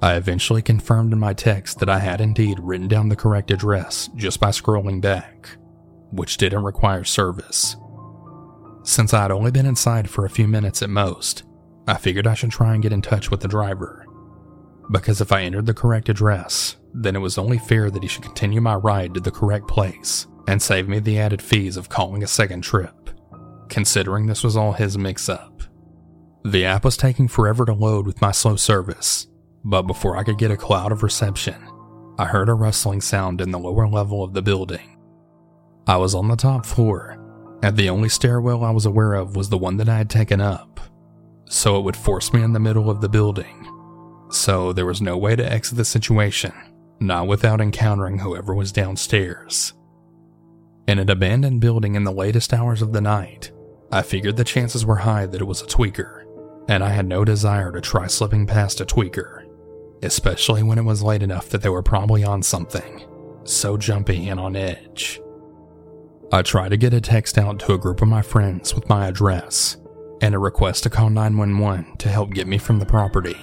I 0.02 0.16
eventually 0.16 0.60
confirmed 0.60 1.14
in 1.14 1.18
my 1.18 1.32
text 1.32 1.78
that 1.78 1.88
I 1.88 1.98
had 1.98 2.20
indeed 2.20 2.60
written 2.60 2.88
down 2.88 3.08
the 3.08 3.16
correct 3.16 3.50
address 3.50 4.10
just 4.16 4.38
by 4.38 4.50
scrolling 4.50 5.00
back, 5.00 5.56
which 6.10 6.36
didn't 6.36 6.62
require 6.62 7.04
service. 7.04 7.74
Since 8.82 9.14
I 9.14 9.22
had 9.22 9.30
only 9.30 9.50
been 9.50 9.64
inside 9.64 10.10
for 10.10 10.26
a 10.26 10.30
few 10.30 10.46
minutes 10.46 10.82
at 10.82 10.90
most, 10.90 11.44
I 11.88 11.94
figured 11.94 12.26
I 12.26 12.34
should 12.34 12.50
try 12.50 12.74
and 12.74 12.82
get 12.82 12.92
in 12.92 13.00
touch 13.00 13.30
with 13.30 13.40
the 13.40 13.48
driver. 13.48 14.04
Because 14.92 15.22
if 15.22 15.32
I 15.32 15.40
entered 15.40 15.64
the 15.64 15.72
correct 15.72 16.10
address, 16.10 16.76
then 16.98 17.14
it 17.14 17.20
was 17.20 17.36
only 17.36 17.58
fair 17.58 17.90
that 17.90 18.02
he 18.02 18.08
should 18.08 18.22
continue 18.22 18.60
my 18.60 18.74
ride 18.74 19.12
to 19.12 19.20
the 19.20 19.30
correct 19.30 19.68
place 19.68 20.26
and 20.48 20.60
save 20.62 20.88
me 20.88 20.98
the 20.98 21.18
added 21.18 21.42
fees 21.42 21.76
of 21.76 21.90
calling 21.90 22.22
a 22.22 22.26
second 22.26 22.62
trip, 22.62 23.10
considering 23.68 24.26
this 24.26 24.42
was 24.42 24.56
all 24.56 24.72
his 24.72 24.96
mix 24.96 25.28
up. 25.28 25.62
The 26.44 26.64
app 26.64 26.84
was 26.84 26.96
taking 26.96 27.28
forever 27.28 27.66
to 27.66 27.74
load 27.74 28.06
with 28.06 28.22
my 28.22 28.30
slow 28.30 28.56
service, 28.56 29.26
but 29.62 29.82
before 29.82 30.16
I 30.16 30.22
could 30.22 30.38
get 30.38 30.50
a 30.50 30.56
cloud 30.56 30.90
of 30.90 31.02
reception, 31.02 31.56
I 32.18 32.24
heard 32.24 32.48
a 32.48 32.54
rustling 32.54 33.02
sound 33.02 33.42
in 33.42 33.50
the 33.50 33.58
lower 33.58 33.86
level 33.86 34.24
of 34.24 34.32
the 34.32 34.42
building. 34.42 34.96
I 35.86 35.98
was 35.98 36.14
on 36.14 36.28
the 36.28 36.36
top 36.36 36.64
floor, 36.64 37.18
and 37.62 37.76
the 37.76 37.90
only 37.90 38.08
stairwell 38.08 38.64
I 38.64 38.70
was 38.70 38.86
aware 38.86 39.12
of 39.14 39.36
was 39.36 39.50
the 39.50 39.58
one 39.58 39.76
that 39.76 39.88
I 39.88 39.98
had 39.98 40.08
taken 40.08 40.40
up, 40.40 40.80
so 41.44 41.78
it 41.78 41.82
would 41.82 41.96
force 41.96 42.32
me 42.32 42.42
in 42.42 42.54
the 42.54 42.60
middle 42.60 42.88
of 42.88 43.02
the 43.02 43.08
building. 43.08 43.64
So 44.30 44.72
there 44.72 44.86
was 44.86 45.02
no 45.02 45.18
way 45.18 45.36
to 45.36 45.52
exit 45.52 45.76
the 45.76 45.84
situation 45.84 46.54
not 47.00 47.26
without 47.26 47.60
encountering 47.60 48.18
whoever 48.18 48.54
was 48.54 48.72
downstairs. 48.72 49.74
In 50.86 50.98
an 50.98 51.10
abandoned 51.10 51.60
building 51.60 51.94
in 51.94 52.04
the 52.04 52.12
latest 52.12 52.52
hours 52.52 52.80
of 52.80 52.92
the 52.92 53.00
night, 53.00 53.50
I 53.90 54.02
figured 54.02 54.36
the 54.36 54.44
chances 54.44 54.86
were 54.86 54.96
high 54.96 55.26
that 55.26 55.40
it 55.40 55.46
was 55.46 55.60
a 55.60 55.66
tweaker, 55.66 56.24
and 56.68 56.82
I 56.82 56.90
had 56.90 57.06
no 57.06 57.24
desire 57.24 57.72
to 57.72 57.80
try 57.80 58.06
slipping 58.06 58.46
past 58.46 58.80
a 58.80 58.86
tweaker, 58.86 59.44
especially 60.02 60.62
when 60.62 60.78
it 60.78 60.84
was 60.84 61.02
late 61.02 61.22
enough 61.22 61.48
that 61.50 61.62
they 61.62 61.68
were 61.68 61.82
probably 61.82 62.24
on 62.24 62.42
something, 62.42 63.04
so 63.44 63.76
jumpy 63.76 64.28
and 64.28 64.40
on 64.40 64.56
edge. 64.56 65.20
I 66.32 66.42
tried 66.42 66.70
to 66.70 66.76
get 66.76 66.94
a 66.94 67.00
text 67.00 67.38
out 67.38 67.58
to 67.60 67.74
a 67.74 67.78
group 67.78 68.02
of 68.02 68.08
my 68.08 68.22
friends 68.22 68.74
with 68.74 68.88
my 68.88 69.06
address 69.06 69.76
and 70.20 70.34
a 70.34 70.38
request 70.38 70.82
to 70.84 70.90
call 70.90 71.10
911 71.10 71.98
to 71.98 72.08
help 72.08 72.32
get 72.32 72.48
me 72.48 72.58
from 72.58 72.78
the 72.78 72.86
property 72.86 73.36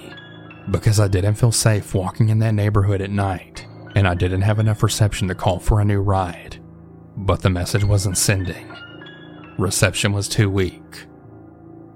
because 0.70 0.98
I 0.98 1.08
didn't 1.08 1.34
feel 1.34 1.52
safe 1.52 1.94
walking 1.94 2.28
in 2.28 2.38
that 2.38 2.54
neighborhood 2.54 3.00
at 3.00 3.10
night, 3.10 3.66
and 3.94 4.08
I 4.08 4.14
didn't 4.14 4.42
have 4.42 4.58
enough 4.58 4.82
reception 4.82 5.28
to 5.28 5.34
call 5.34 5.58
for 5.58 5.80
a 5.80 5.84
new 5.84 6.00
ride. 6.00 6.60
But 7.16 7.42
the 7.42 7.50
message 7.50 7.84
wasn't 7.84 8.18
sending. 8.18 8.74
Reception 9.58 10.12
was 10.12 10.28
too 10.28 10.50
weak. 10.50 11.06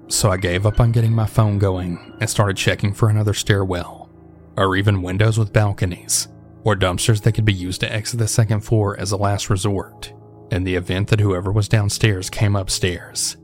So 0.07 0.31
I 0.31 0.37
gave 0.37 0.65
up 0.65 0.79
on 0.79 0.91
getting 0.91 1.11
my 1.11 1.25
phone 1.25 1.59
going 1.59 2.17
and 2.19 2.29
started 2.29 2.57
checking 2.57 2.93
for 2.93 3.09
another 3.09 3.33
stairwell, 3.33 4.09
or 4.55 4.75
even 4.75 5.01
windows 5.01 5.37
with 5.37 5.53
balconies, 5.53 6.27
or 6.63 6.75
dumpsters 6.75 7.21
that 7.23 7.33
could 7.33 7.45
be 7.45 7.53
used 7.53 7.81
to 7.81 7.91
exit 7.91 8.19
the 8.19 8.27
second 8.27 8.61
floor 8.61 8.99
as 8.99 9.11
a 9.11 9.17
last 9.17 9.49
resort, 9.49 10.13
in 10.51 10.63
the 10.63 10.75
event 10.75 11.09
that 11.09 11.19
whoever 11.19 11.51
was 11.51 11.67
downstairs 11.67 12.29
came 12.29 12.55
upstairs. 12.55 13.37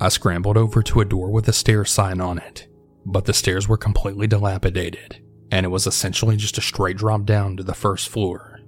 I 0.00 0.08
scrambled 0.08 0.56
over 0.56 0.82
to 0.82 1.00
a 1.00 1.04
door 1.04 1.30
with 1.30 1.48
a 1.48 1.52
stair 1.52 1.84
sign 1.84 2.20
on 2.20 2.38
it 2.38 2.69
but 3.04 3.24
the 3.24 3.32
stairs 3.32 3.68
were 3.68 3.76
completely 3.76 4.26
dilapidated, 4.26 5.22
and 5.50 5.64
it 5.64 5.70
was 5.70 5.86
essentially 5.86 6.36
just 6.36 6.58
a 6.58 6.62
straight 6.62 6.96
drop 6.96 7.24
down 7.24 7.56
to 7.56 7.62
the 7.62 7.74
first 7.74 8.08
floor. 8.08 8.60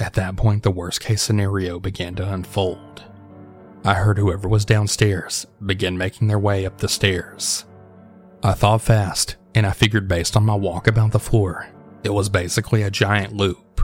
At 0.00 0.14
that 0.14 0.36
point, 0.36 0.62
the 0.62 0.70
worst 0.70 1.00
case 1.00 1.22
scenario 1.22 1.78
began 1.80 2.14
to 2.16 2.32
unfold. 2.32 3.04
I 3.84 3.94
heard 3.94 4.18
whoever 4.18 4.48
was 4.48 4.64
downstairs 4.64 5.46
begin 5.64 5.98
making 5.98 6.28
their 6.28 6.38
way 6.38 6.66
up 6.66 6.78
the 6.78 6.88
stairs. 6.88 7.64
I 8.42 8.52
thought 8.52 8.82
fast, 8.82 9.36
and 9.54 9.66
I 9.66 9.72
figured 9.72 10.08
based 10.08 10.36
on 10.36 10.46
my 10.46 10.54
walk 10.54 10.86
about 10.86 11.12
the 11.12 11.18
floor, 11.18 11.68
it 12.04 12.10
was 12.10 12.28
basically 12.28 12.82
a 12.82 12.90
giant 12.90 13.32
loop. 13.32 13.80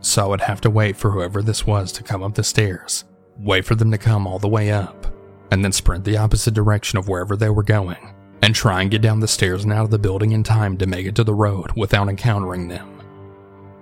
So 0.00 0.24
I 0.24 0.28
would 0.28 0.40
have 0.42 0.60
to 0.62 0.70
wait 0.70 0.96
for 0.96 1.10
whoever 1.10 1.42
this 1.42 1.66
was 1.66 1.92
to 1.92 2.02
come 2.02 2.22
up 2.22 2.34
the 2.34 2.44
stairs, 2.44 3.04
wait 3.36 3.64
for 3.64 3.74
them 3.74 3.90
to 3.90 3.98
come 3.98 4.26
all 4.26 4.38
the 4.38 4.48
way 4.48 4.70
up, 4.70 5.06
and 5.50 5.64
then 5.64 5.72
sprint 5.72 6.04
the 6.04 6.16
opposite 6.16 6.54
direction 6.54 6.98
of 6.98 7.08
wherever 7.08 7.36
they 7.36 7.50
were 7.50 7.62
going 7.62 8.14
and 8.42 8.54
try 8.54 8.80
and 8.80 8.90
get 8.90 9.02
down 9.02 9.20
the 9.20 9.28
stairs 9.28 9.64
and 9.64 9.72
out 9.72 9.84
of 9.84 9.90
the 9.90 9.98
building 9.98 10.32
in 10.32 10.42
time 10.42 10.76
to 10.78 10.86
make 10.86 11.06
it 11.06 11.14
to 11.14 11.24
the 11.24 11.34
road 11.34 11.70
without 11.76 12.08
encountering 12.08 12.68
them. 12.68 13.00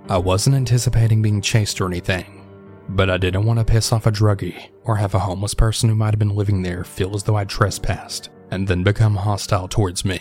I 0.09 0.19
wasn't 0.19 0.57
anticipating 0.57 1.23
being 1.23 1.41
chased 1.41 1.81
or 1.81 1.87
anything, 1.87 2.47
but 2.89 3.11
I 3.11 3.19
didn't 3.19 3.45
want 3.45 3.59
to 3.59 3.65
piss 3.65 3.93
off 3.93 4.07
a 4.07 4.11
druggie 4.11 4.69
or 4.85 4.97
have 4.97 5.15
a 5.15 5.21
homeless 5.21 5.55
person 5.55 5.89
who 5.89 5.95
might 5.95 6.15
have 6.15 6.19
been 6.19 6.35
living 6.35 6.63
there 6.63 6.85
feel 6.85 7.15
as 7.15 7.23
though 7.23 7.37
I'd 7.37 7.49
trespassed 7.49 8.31
and 8.51 8.67
then 8.67 8.83
become 8.83 9.15
hostile 9.15 9.69
towards 9.69 10.05
me, 10.05 10.21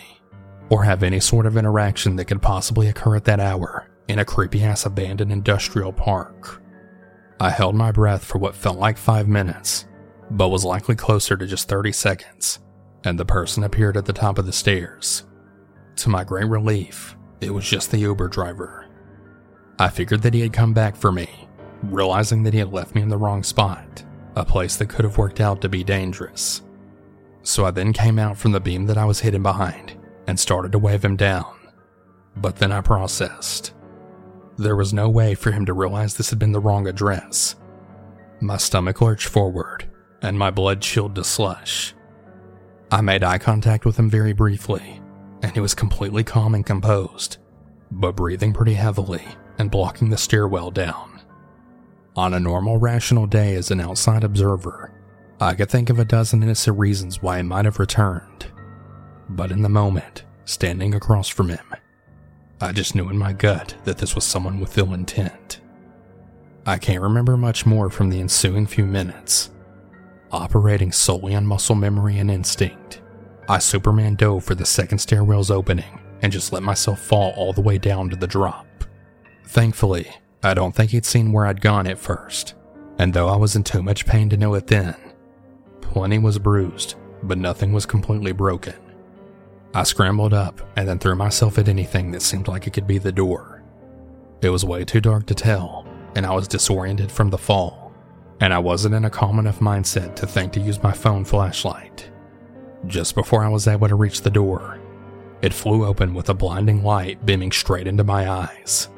or 0.69 0.83
have 0.83 1.01
any 1.01 1.21
sort 1.21 1.45
of 1.45 1.55
interaction 1.55 2.17
that 2.17 2.25
could 2.25 2.41
possibly 2.41 2.89
occur 2.89 3.15
at 3.15 3.23
that 3.23 3.39
hour 3.39 3.89
in 4.09 4.19
a 4.19 4.25
creepy 4.25 4.63
ass 4.63 4.85
abandoned 4.85 5.31
industrial 5.31 5.93
park. 5.93 6.61
I 7.39 7.49
held 7.49 7.75
my 7.75 7.91
breath 7.91 8.25
for 8.25 8.37
what 8.37 8.55
felt 8.55 8.77
like 8.77 8.97
five 8.97 9.27
minutes, 9.27 9.85
but 10.31 10.49
was 10.49 10.65
likely 10.65 10.95
closer 10.95 11.37
to 11.37 11.47
just 11.47 11.69
30 11.69 11.93
seconds 11.93 12.59
and 13.07 13.17
the 13.17 13.25
person 13.25 13.63
appeared 13.63 13.95
at 13.97 14.05
the 14.05 14.13
top 14.13 14.37
of 14.37 14.45
the 14.45 14.51
stairs. 14.51 15.23
To 15.97 16.09
my 16.09 16.23
great 16.23 16.47
relief, 16.47 17.15
it 17.41 17.51
was 17.51 17.67
just 17.67 17.89
the 17.89 17.99
Uber 17.99 18.27
driver. 18.27 18.85
I 19.79 19.89
figured 19.89 20.21
that 20.23 20.33
he 20.33 20.41
had 20.41 20.53
come 20.53 20.73
back 20.73 20.95
for 20.95 21.11
me, 21.11 21.47
realizing 21.83 22.43
that 22.43 22.53
he 22.53 22.59
had 22.59 22.73
left 22.73 22.95
me 22.95 23.01
in 23.01 23.09
the 23.09 23.17
wrong 23.17 23.43
spot, 23.43 24.03
a 24.35 24.43
place 24.43 24.75
that 24.77 24.89
could 24.89 25.05
have 25.05 25.17
worked 25.17 25.39
out 25.39 25.61
to 25.61 25.69
be 25.69 25.83
dangerous. 25.83 26.61
So 27.43 27.65
I 27.65 27.71
then 27.71 27.93
came 27.93 28.19
out 28.19 28.37
from 28.37 28.51
the 28.51 28.59
beam 28.59 28.85
that 28.87 28.97
I 28.97 29.05
was 29.05 29.21
hidden 29.21 29.41
behind 29.41 29.95
and 30.27 30.37
started 30.39 30.73
to 30.73 30.79
wave 30.79 31.03
him 31.03 31.15
down. 31.15 31.53
but 32.35 32.57
then 32.57 32.71
I 32.71 32.81
processed. 32.81 33.73
There 34.57 34.75
was 34.75 34.93
no 34.93 35.09
way 35.09 35.35
for 35.35 35.51
him 35.51 35.65
to 35.65 35.73
realize 35.73 36.15
this 36.15 36.29
had 36.29 36.39
been 36.39 36.51
the 36.51 36.59
wrong 36.59 36.87
address. 36.87 37.55
My 38.41 38.57
stomach 38.57 39.01
lurched 39.01 39.27
forward, 39.27 39.89
and 40.21 40.37
my 40.37 40.51
blood 40.51 40.81
chilled 40.81 41.15
to 41.15 41.23
slush. 41.23 41.95
I 42.89 43.01
made 43.01 43.23
eye 43.23 43.37
contact 43.37 43.85
with 43.85 43.97
him 43.97 44.09
very 44.09 44.33
briefly, 44.33 45.01
and 45.41 45.51
he 45.51 45.59
was 45.59 45.73
completely 45.73 46.23
calm 46.23 46.55
and 46.55 46.65
composed, 46.65 47.37
but 47.91 48.15
breathing 48.15 48.53
pretty 48.53 48.75
heavily 48.75 49.23
and 49.57 49.69
blocking 49.69 50.09
the 50.09 50.17
stairwell 50.17 50.71
down. 50.71 51.21
On 52.15 52.33
a 52.33 52.39
normal, 52.39 52.77
rational 52.77 53.27
day 53.27 53.55
as 53.55 53.71
an 53.71 53.81
outside 53.81 54.23
observer, 54.23 54.93
I 55.39 55.53
could 55.53 55.69
think 55.69 55.89
of 55.89 55.99
a 55.99 56.05
dozen 56.05 56.41
innocent 56.41 56.79
reasons 56.79 57.21
why 57.21 57.37
he 57.37 57.43
might 57.43 57.65
have 57.65 57.77
returned. 57.79 58.47
But 59.29 59.51
in 59.51 59.61
the 59.61 59.69
moment, 59.69 60.23
standing 60.45 60.95
across 60.95 61.27
from 61.27 61.49
him, 61.49 61.75
I 62.59 62.71
just 62.71 62.95
knew 62.95 63.09
in 63.09 63.17
my 63.17 63.33
gut 63.33 63.75
that 63.83 63.97
this 63.97 64.15
was 64.15 64.23
someone 64.23 64.59
with 64.59 64.77
ill 64.77 64.93
intent. 64.93 65.59
I 66.65 66.77
can't 66.77 67.03
remember 67.03 67.37
much 67.37 67.65
more 67.65 67.89
from 67.89 68.09
the 68.09 68.19
ensuing 68.19 68.65
few 68.65 68.85
minutes. 68.85 69.51
Operating 70.31 70.91
solely 70.91 71.35
on 71.35 71.45
muscle 71.45 71.75
memory 71.75 72.19
and 72.19 72.29
instinct, 72.29 73.01
I 73.47 73.59
Superman 73.59 74.15
dove 74.15 74.43
for 74.43 74.55
the 74.55 74.65
second 74.65 74.97
stairwell's 74.99 75.49
opening 75.49 76.01
and 76.21 76.33
just 76.33 76.51
let 76.51 76.63
myself 76.63 76.99
fall 76.99 77.31
all 77.37 77.53
the 77.53 77.61
way 77.61 77.77
down 77.77 78.09
to 78.09 78.17
the 78.17 78.27
drop. 78.27 78.67
Thankfully, 79.45 80.09
I 80.43 80.53
don't 80.53 80.75
think 80.75 80.91
he'd 80.91 81.05
seen 81.05 81.31
where 81.31 81.45
I'd 81.45 81.61
gone 81.61 81.87
at 81.87 81.97
first, 81.97 82.55
and 82.99 83.13
though 83.13 83.29
I 83.29 83.37
was 83.37 83.55
in 83.55 83.63
too 83.63 83.81
much 83.81 84.05
pain 84.05 84.29
to 84.29 84.37
know 84.37 84.53
it 84.55 84.67
then, 84.67 84.95
plenty 85.79 86.19
was 86.19 86.39
bruised, 86.39 86.95
but 87.23 87.37
nothing 87.37 87.71
was 87.71 87.85
completely 87.85 88.33
broken. 88.33 88.75
I 89.73 89.83
scrambled 89.83 90.33
up 90.33 90.59
and 90.75 90.87
then 90.87 90.99
threw 90.99 91.15
myself 91.15 91.57
at 91.57 91.69
anything 91.69 92.11
that 92.11 92.21
seemed 92.21 92.49
like 92.49 92.67
it 92.67 92.73
could 92.73 92.87
be 92.87 92.97
the 92.97 93.11
door. 93.13 93.63
It 94.41 94.49
was 94.49 94.65
way 94.65 94.83
too 94.83 94.99
dark 94.99 95.25
to 95.27 95.35
tell, 95.35 95.87
and 96.15 96.25
I 96.25 96.33
was 96.33 96.49
disoriented 96.49 97.11
from 97.11 97.29
the 97.29 97.37
fall, 97.37 97.76
and 98.39 98.53
I 98.53 98.59
wasn't 98.59 98.95
in 98.95 99.05
a 99.05 99.09
calm 99.09 99.39
enough 99.39 99.59
mindset 99.59 100.15
to 100.15 100.27
think 100.27 100.53
to 100.53 100.59
use 100.59 100.81
my 100.81 100.91
phone 100.91 101.25
flashlight. 101.25 102.09
Just 102.85 103.15
before 103.15 103.43
I 103.43 103.49
was 103.49 103.67
able 103.67 103.87
to 103.87 103.95
reach 103.95 104.21
the 104.21 104.29
door, 104.29 104.79
it 105.41 105.53
flew 105.53 105.85
open 105.85 106.13
with 106.13 106.29
a 106.29 106.33
blinding 106.33 106.83
light 106.83 107.25
beaming 107.25 107.51
straight 107.51 107.87
into 107.87 108.03
my 108.03 108.29
eyes. 108.29 108.89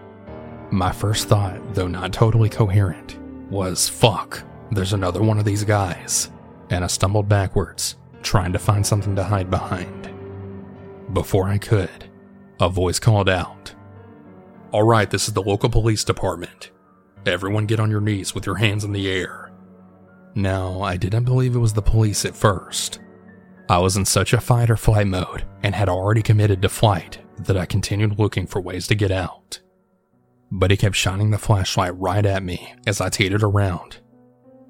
My 0.72 0.92
first 0.92 1.28
thought, 1.28 1.74
though 1.74 1.88
not 1.88 2.14
totally 2.14 2.50
coherent, 2.50 3.18
was 3.50 3.90
fuck, 3.90 4.44
there's 4.72 4.94
another 4.94 5.22
one 5.22 5.40
of 5.40 5.46
these 5.46 5.64
guys, 5.64 6.30
and 6.70 6.84
I 6.84 6.88
stumbled 6.88 7.28
backwards, 7.28 7.96
trying 8.22 8.54
to 8.54 8.60
find 8.60 8.86
something 8.86 9.16
to 9.16 9.24
hide 9.24 9.50
behind. 9.50 10.10
Before 11.14 11.48
I 11.48 11.58
could, 11.58 12.10
a 12.60 12.70
voice 12.70 13.00
called 13.00 13.30
out 13.30 13.74
All 14.72 14.84
right, 14.84 15.10
this 15.10 15.28
is 15.28 15.34
the 15.34 15.42
local 15.42 15.70
police 15.70 16.04
department. 16.04 16.70
Everyone 17.26 17.66
get 17.66 17.80
on 17.80 17.92
your 17.92 18.02
knees 18.02 18.34
with 18.34 18.46
your 18.46 18.56
hands 18.56 18.84
in 18.84 18.92
the 18.92 19.10
air. 19.10 19.52
Now, 20.36 20.82
I 20.82 20.96
didn't 20.96 21.26
believe 21.26 21.56
it 21.56 21.60
was 21.60 21.74
the 21.74 21.82
police 21.82 22.24
at 22.26 22.36
first. 22.36 23.00
I 23.68 23.78
was 23.78 23.98
in 23.98 24.06
such 24.06 24.34
a 24.34 24.42
fight 24.42 24.70
or 24.70 24.78
flight 24.78 25.08
mode 25.08 25.46
and 25.62 25.76
had 25.76 25.90
already 25.90 26.22
committed 26.22 26.62
to 26.62 26.70
flight 26.70 27.20
that 27.38 27.58
I 27.58 27.66
continued 27.66 28.18
looking 28.18 28.48
for 28.48 28.62
ways 28.62 28.88
to 28.88 28.96
get 28.96 29.12
out. 29.12 29.60
But 30.52 30.72
he 30.72 30.78
kept 30.78 30.96
shining 30.96 31.30
the 31.30 31.38
flashlight 31.38 31.96
right 32.00 32.26
at 32.26 32.42
me 32.42 32.74
as 32.88 33.00
I 33.00 33.10
teetered 33.10 33.44
around 33.44 34.00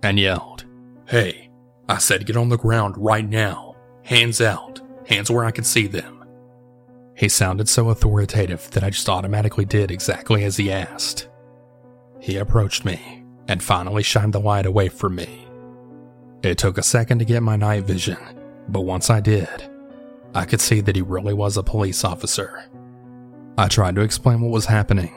and 0.04 0.20
yelled, 0.20 0.66
Hey, 1.08 1.50
I 1.88 1.98
said 1.98 2.26
get 2.26 2.36
on 2.36 2.50
the 2.50 2.58
ground 2.58 2.96
right 2.98 3.28
now. 3.28 3.76
Hands 4.04 4.42
out. 4.42 4.82
Hands 5.08 5.32
where 5.32 5.46
I 5.46 5.52
can 5.52 5.64
see 5.64 5.88
them. 5.88 6.26
He 7.16 7.30
sounded 7.30 7.70
so 7.70 7.90
authoritative 7.90 8.70
that 8.72 8.84
I 8.84 8.90
just 8.90 9.08
automatically 9.08 9.66
did 9.66 9.92
exactly 9.92 10.44
as 10.44 10.58
he 10.58 10.72
asked. 10.72 11.29
He 12.20 12.38
approached 12.38 12.86
me 12.86 13.24
and 13.48 13.64
finally 13.64 14.04
shined 14.04 14.34
the 14.34 14.40
light 14.40 14.66
away 14.66 14.90
from 14.90 15.16
me. 15.16 15.48
It 16.44 16.58
took 16.58 16.78
a 16.78 16.84
second 16.84 17.20
to 17.20 17.26
get 17.26 17.44
my 17.44 17.56
night 17.56 17.84
vision, 17.84 18.18
but 18.68 18.82
once 18.82 19.10
I 19.10 19.20
did, 19.20 19.70
I 20.34 20.46
could 20.46 20.62
see 20.62 20.82
that 20.82 20.96
he 20.96 21.02
really 21.02 21.34
was 21.34 21.58
a 21.58 21.64
police 21.64 22.04
officer. 22.04 22.64
I 23.58 23.68
tried 23.68 23.96
to 23.96 24.02
explain 24.02 24.42
what 24.42 24.52
was 24.52 24.66
happening, 24.66 25.12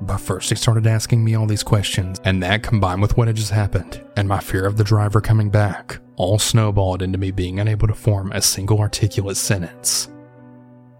but 0.00 0.18
first 0.18 0.50
he 0.50 0.56
started 0.56 0.86
asking 0.86 1.24
me 1.24 1.34
all 1.34 1.46
these 1.46 1.62
questions, 1.62 2.20
and 2.24 2.42
that 2.42 2.62
combined 2.62 3.00
with 3.00 3.16
what 3.16 3.28
had 3.28 3.36
just 3.36 3.50
happened 3.50 4.04
and 4.16 4.28
my 4.28 4.40
fear 4.40 4.66
of 4.66 4.76
the 4.76 4.84
driver 4.84 5.20
coming 5.20 5.50
back 5.50 6.00
all 6.16 6.38
snowballed 6.38 7.00
into 7.00 7.16
me 7.16 7.30
being 7.30 7.60
unable 7.60 7.86
to 7.86 7.94
form 7.94 8.32
a 8.32 8.42
single 8.42 8.80
articulate 8.80 9.36
sentence. 9.36 10.08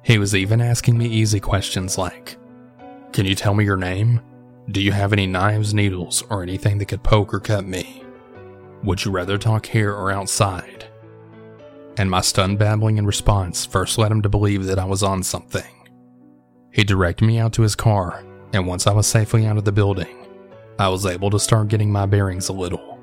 He 0.04 0.16
was 0.16 0.34
even 0.34 0.60
asking 0.60 0.96
me 0.96 1.06
easy 1.06 1.40
questions 1.40 1.98
like 1.98 2.38
Can 3.12 3.26
you 3.26 3.34
tell 3.34 3.54
me 3.54 3.64
your 3.64 3.76
name? 3.76 4.20
Do 4.70 4.82
you 4.82 4.92
have 4.92 5.14
any 5.14 5.26
knives, 5.26 5.72
needles, 5.72 6.22
or 6.28 6.42
anything 6.42 6.76
that 6.78 6.88
could 6.88 7.02
poke 7.02 7.32
or 7.32 7.40
cut 7.40 7.64
me? 7.64 8.02
Would 8.82 9.02
you 9.02 9.10
rather 9.10 9.38
talk 9.38 9.64
here 9.64 9.94
or 9.94 10.10
outside? 10.10 10.86
And 11.96 12.10
my 12.10 12.20
stunned 12.20 12.58
babbling 12.58 12.98
in 12.98 13.06
response 13.06 13.64
first 13.64 13.96
led 13.96 14.12
him 14.12 14.20
to 14.22 14.28
believe 14.28 14.66
that 14.66 14.78
I 14.78 14.84
was 14.84 15.02
on 15.02 15.22
something. 15.22 15.86
He 16.70 16.84
directed 16.84 17.24
me 17.24 17.38
out 17.38 17.54
to 17.54 17.62
his 17.62 17.74
car, 17.74 18.22
and 18.52 18.66
once 18.66 18.86
I 18.86 18.92
was 18.92 19.06
safely 19.06 19.46
out 19.46 19.56
of 19.56 19.64
the 19.64 19.72
building, 19.72 20.26
I 20.78 20.90
was 20.90 21.06
able 21.06 21.30
to 21.30 21.40
start 21.40 21.68
getting 21.68 21.90
my 21.90 22.04
bearings 22.04 22.50
a 22.50 22.52
little. 22.52 23.00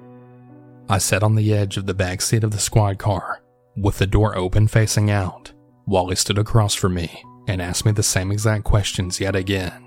I 0.87 0.99
sat 0.99 1.23
on 1.23 1.33
the 1.33 1.51
edge 1.51 1.77
of 1.77 1.87
the 1.87 1.95
back 1.95 2.21
seat 2.21 2.43
of 2.43 2.51
the 2.51 2.59
squad 2.59 2.99
car, 2.99 3.41
with 3.75 3.97
the 3.97 4.07
door 4.07 4.37
open 4.37 4.67
facing 4.67 5.09
out, 5.09 5.51
Wally 5.87 6.15
stood 6.15 6.37
across 6.37 6.75
from 6.75 6.93
me 6.93 7.23
and 7.47 7.59
asked 7.59 7.85
me 7.87 7.91
the 7.91 8.03
same 8.03 8.31
exact 8.31 8.63
questions 8.63 9.19
yet 9.19 9.35
again. 9.35 9.84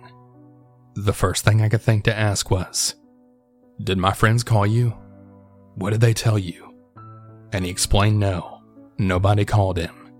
The 1.04 1.12
first 1.12 1.44
thing 1.44 1.62
I 1.62 1.68
could 1.68 1.80
think 1.80 2.02
to 2.04 2.18
ask 2.18 2.50
was, 2.50 2.96
Did 3.80 3.98
my 3.98 4.12
friends 4.12 4.42
call 4.42 4.66
you? 4.66 4.96
What 5.76 5.90
did 5.90 6.00
they 6.00 6.12
tell 6.12 6.36
you? 6.36 6.74
And 7.52 7.64
he 7.64 7.70
explained 7.70 8.18
no, 8.18 8.64
nobody 8.98 9.44
called 9.44 9.78
him. 9.78 10.10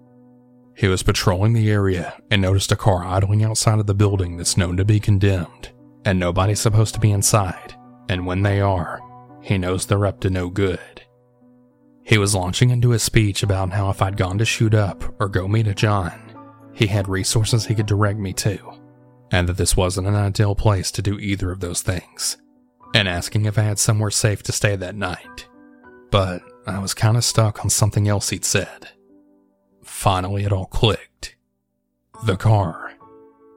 He 0.76 0.86
was 0.86 1.02
patrolling 1.02 1.52
the 1.52 1.68
area 1.68 2.22
and 2.30 2.40
noticed 2.40 2.70
a 2.70 2.76
car 2.76 3.04
idling 3.04 3.42
outside 3.42 3.80
of 3.80 3.88
the 3.88 3.94
building 3.94 4.36
that's 4.36 4.56
known 4.56 4.76
to 4.76 4.84
be 4.84 5.00
condemned, 5.00 5.72
and 6.04 6.16
nobody's 6.16 6.60
supposed 6.60 6.94
to 6.94 7.00
be 7.00 7.10
inside, 7.10 7.74
and 8.08 8.24
when 8.24 8.42
they 8.42 8.60
are, 8.60 9.00
he 9.42 9.58
knows 9.58 9.84
they're 9.84 10.06
up 10.06 10.20
to 10.20 10.30
no 10.30 10.48
good. 10.48 11.02
He 12.04 12.18
was 12.18 12.36
launching 12.36 12.70
into 12.70 12.92
a 12.92 13.00
speech 13.00 13.42
about 13.42 13.72
how 13.72 13.90
if 13.90 14.00
I'd 14.00 14.16
gone 14.16 14.38
to 14.38 14.44
shoot 14.44 14.74
up 14.74 15.02
or 15.18 15.28
go 15.28 15.48
meet 15.48 15.66
a 15.66 15.74
John, 15.74 16.36
he 16.72 16.86
had 16.86 17.08
resources 17.08 17.66
he 17.66 17.74
could 17.74 17.86
direct 17.86 18.20
me 18.20 18.32
to, 18.34 18.77
and 19.30 19.48
that 19.48 19.56
this 19.56 19.76
wasn't 19.76 20.06
an 20.06 20.14
ideal 20.14 20.54
place 20.54 20.90
to 20.92 21.02
do 21.02 21.18
either 21.18 21.50
of 21.50 21.60
those 21.60 21.82
things, 21.82 22.36
and 22.94 23.08
asking 23.08 23.44
if 23.44 23.58
I 23.58 23.62
had 23.62 23.78
somewhere 23.78 24.10
safe 24.10 24.42
to 24.44 24.52
stay 24.52 24.76
that 24.76 24.94
night. 24.94 25.46
But 26.10 26.42
I 26.66 26.78
was 26.78 26.94
kind 26.94 27.16
of 27.16 27.24
stuck 27.24 27.62
on 27.62 27.70
something 27.70 28.08
else 28.08 28.30
he'd 28.30 28.44
said. 28.44 28.88
Finally, 29.82 30.44
it 30.44 30.52
all 30.52 30.66
clicked. 30.66 31.36
The 32.24 32.36
car. 32.36 32.92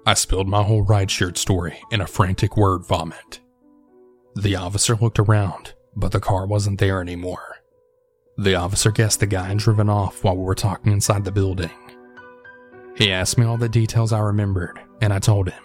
I 0.06 0.14
spilled 0.16 0.48
my 0.48 0.64
whole 0.64 0.86
rideshare 0.86 1.38
story 1.38 1.80
in 1.92 2.02
a 2.02 2.08
frantic 2.08 2.58
word 2.58 2.86
vomit. 2.86 3.40
The 4.36 4.56
officer 4.56 4.96
looked 4.96 5.20
around, 5.20 5.74
but 5.96 6.12
the 6.12 6.20
car 6.20 6.46
wasn't 6.48 6.80
there 6.80 7.02
anymore. 7.02 7.58
The 8.38 8.56
officer 8.56 8.92
guessed 8.92 9.20
the 9.20 9.28
guy 9.28 9.44
had 9.44 9.58
driven 9.58 9.90
off 9.90 10.24
while 10.24 10.36
we 10.36 10.44
were 10.44 10.56
talking 10.56 10.92
inside 10.92 11.26
the 11.26 11.32
building. 11.32 11.70
He 12.96 13.12
asked 13.12 13.38
me 13.38 13.46
all 13.46 13.58
the 13.58 13.70
details 13.70 14.12
I 14.12 14.20
remembered, 14.20 14.80
and 15.02 15.12
I 15.14 15.20
told 15.20 15.50
him, 15.50 15.64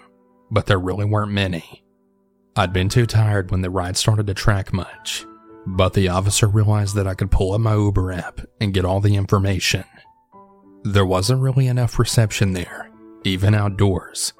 but 0.49 0.65
there 0.65 0.79
really 0.79 1.05
weren't 1.05 1.31
many. 1.31 1.83
I'd 2.55 2.73
been 2.73 2.89
too 2.89 3.05
tired 3.05 3.51
when 3.51 3.61
the 3.61 3.69
ride 3.69 3.97
started 3.97 4.27
to 4.27 4.33
track 4.33 4.73
much, 4.73 5.25
but 5.65 5.93
the 5.93 6.07
officer 6.07 6.47
realized 6.47 6.95
that 6.95 7.07
I 7.07 7.13
could 7.13 7.31
pull 7.31 7.53
up 7.53 7.61
my 7.61 7.75
Uber 7.75 8.11
app 8.13 8.41
and 8.59 8.73
get 8.73 8.85
all 8.85 8.99
the 8.99 9.15
information. 9.15 9.83
There 10.83 11.05
wasn't 11.05 11.41
really 11.41 11.67
enough 11.67 11.99
reception 11.99 12.53
there, 12.53 12.89
even 13.23 13.53
outdoors. 13.53 14.33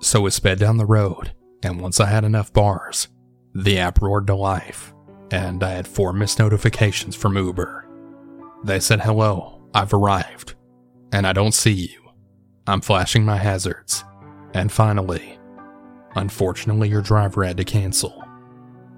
So 0.00 0.22
we 0.22 0.30
sped 0.30 0.58
down 0.58 0.76
the 0.76 0.86
road, 0.86 1.32
and 1.62 1.80
once 1.80 2.00
I 2.00 2.06
had 2.06 2.24
enough 2.24 2.52
bars, 2.52 3.08
the 3.54 3.78
app 3.78 4.00
roared 4.00 4.26
to 4.28 4.34
life 4.34 4.92
and 5.32 5.64
I 5.64 5.70
had 5.70 5.88
four 5.88 6.12
missed 6.12 6.38
notifications 6.38 7.16
from 7.16 7.36
Uber. 7.36 7.88
They 8.64 8.78
said, 8.78 9.00
Hello, 9.00 9.62
I've 9.74 9.94
arrived, 9.94 10.54
and 11.10 11.26
I 11.26 11.32
don't 11.32 11.54
see 11.54 11.72
you. 11.72 12.01
I'm 12.66 12.80
flashing 12.80 13.24
my 13.24 13.36
hazards. 13.36 14.04
And 14.54 14.70
finally, 14.70 15.38
unfortunately, 16.14 16.88
your 16.88 17.02
driver 17.02 17.44
had 17.44 17.56
to 17.56 17.64
cancel. 17.64 18.22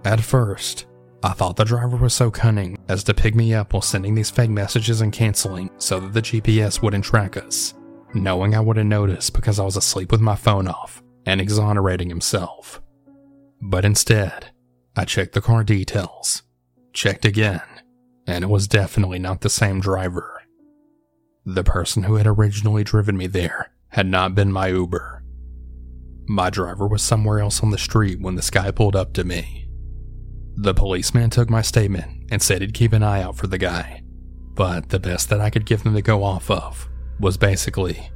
At 0.04 0.20
first, 0.20 0.86
I 1.22 1.32
thought 1.32 1.56
the 1.56 1.64
driver 1.64 1.96
was 1.96 2.12
so 2.12 2.30
cunning 2.30 2.76
as 2.88 3.02
to 3.04 3.14
pick 3.14 3.34
me 3.34 3.54
up 3.54 3.72
while 3.72 3.80
sending 3.80 4.14
these 4.14 4.30
fake 4.30 4.50
messages 4.50 5.00
and 5.00 5.12
canceling 5.12 5.70
so 5.78 5.98
that 6.00 6.12
the 6.12 6.20
GPS 6.20 6.82
wouldn't 6.82 7.04
track 7.04 7.38
us, 7.38 7.72
knowing 8.12 8.54
I 8.54 8.60
wouldn't 8.60 8.90
notice 8.90 9.30
because 9.30 9.58
I 9.58 9.64
was 9.64 9.76
asleep 9.76 10.12
with 10.12 10.20
my 10.20 10.36
phone 10.36 10.68
off 10.68 11.02
and 11.24 11.40
exonerating 11.40 12.10
himself. 12.10 12.82
But 13.62 13.86
instead, 13.86 14.50
I 14.94 15.06
checked 15.06 15.32
the 15.32 15.40
car 15.40 15.64
details, 15.64 16.42
checked 16.92 17.24
again, 17.24 17.62
and 18.26 18.44
it 18.44 18.48
was 18.48 18.68
definitely 18.68 19.18
not 19.18 19.40
the 19.40 19.48
same 19.48 19.80
driver. 19.80 20.42
The 21.46 21.64
person 21.64 22.04
who 22.04 22.14
had 22.14 22.26
originally 22.26 22.84
driven 22.84 23.16
me 23.18 23.26
there 23.26 23.70
had 23.88 24.06
not 24.06 24.34
been 24.34 24.50
my 24.50 24.68
Uber. 24.68 25.22
My 26.26 26.48
driver 26.48 26.86
was 26.86 27.02
somewhere 27.02 27.38
else 27.38 27.62
on 27.62 27.70
the 27.70 27.76
street 27.76 28.18
when 28.18 28.34
this 28.34 28.48
guy 28.48 28.70
pulled 28.70 28.96
up 28.96 29.12
to 29.12 29.24
me. 29.24 29.68
The 30.56 30.72
policeman 30.72 31.28
took 31.28 31.50
my 31.50 31.60
statement 31.60 32.28
and 32.30 32.40
said 32.40 32.62
he'd 32.62 32.72
keep 32.72 32.94
an 32.94 33.02
eye 33.02 33.20
out 33.20 33.36
for 33.36 33.46
the 33.46 33.58
guy, 33.58 34.02
but 34.54 34.88
the 34.88 34.98
best 34.98 35.28
that 35.28 35.40
I 35.40 35.50
could 35.50 35.66
give 35.66 35.82
them 35.82 35.94
to 35.94 36.00
go 36.00 36.24
off 36.24 36.50
of 36.50 36.88
was 37.20 37.36
basically 37.36 38.08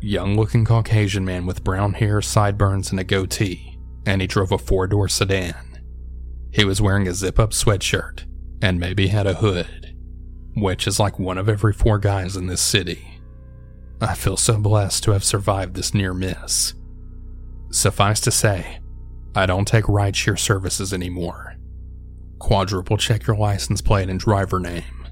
young 0.00 0.34
looking 0.34 0.64
Caucasian 0.64 1.26
man 1.26 1.44
with 1.44 1.64
brown 1.64 1.92
hair, 1.92 2.22
sideburns, 2.22 2.90
and 2.90 2.98
a 2.98 3.04
goatee, 3.04 3.78
and 4.06 4.22
he 4.22 4.26
drove 4.26 4.50
a 4.50 4.58
four 4.58 4.86
door 4.86 5.08
sedan. 5.08 5.78
He 6.50 6.64
was 6.64 6.80
wearing 6.80 7.06
a 7.06 7.12
zip 7.12 7.38
up 7.38 7.50
sweatshirt 7.50 8.24
and 8.62 8.80
maybe 8.80 9.08
had 9.08 9.26
a 9.26 9.34
hood, 9.34 9.91
which 10.54 10.86
is 10.86 11.00
like 11.00 11.18
one 11.18 11.38
of 11.38 11.48
every 11.48 11.72
four 11.72 11.98
guys 11.98 12.36
in 12.36 12.46
this 12.46 12.60
city. 12.60 13.20
I 14.00 14.14
feel 14.14 14.36
so 14.36 14.58
blessed 14.58 15.04
to 15.04 15.12
have 15.12 15.24
survived 15.24 15.74
this 15.74 15.94
near 15.94 16.12
miss. 16.12 16.74
Suffice 17.70 18.20
to 18.20 18.30
say, 18.30 18.80
I 19.34 19.46
don't 19.46 19.66
take 19.66 19.84
rideshare 19.84 20.38
services 20.38 20.92
anymore. 20.92 21.56
Quadruple 22.38 22.96
check 22.96 23.26
your 23.26 23.36
license 23.36 23.80
plate 23.80 24.10
and 24.10 24.20
driver 24.20 24.58
name. 24.58 25.06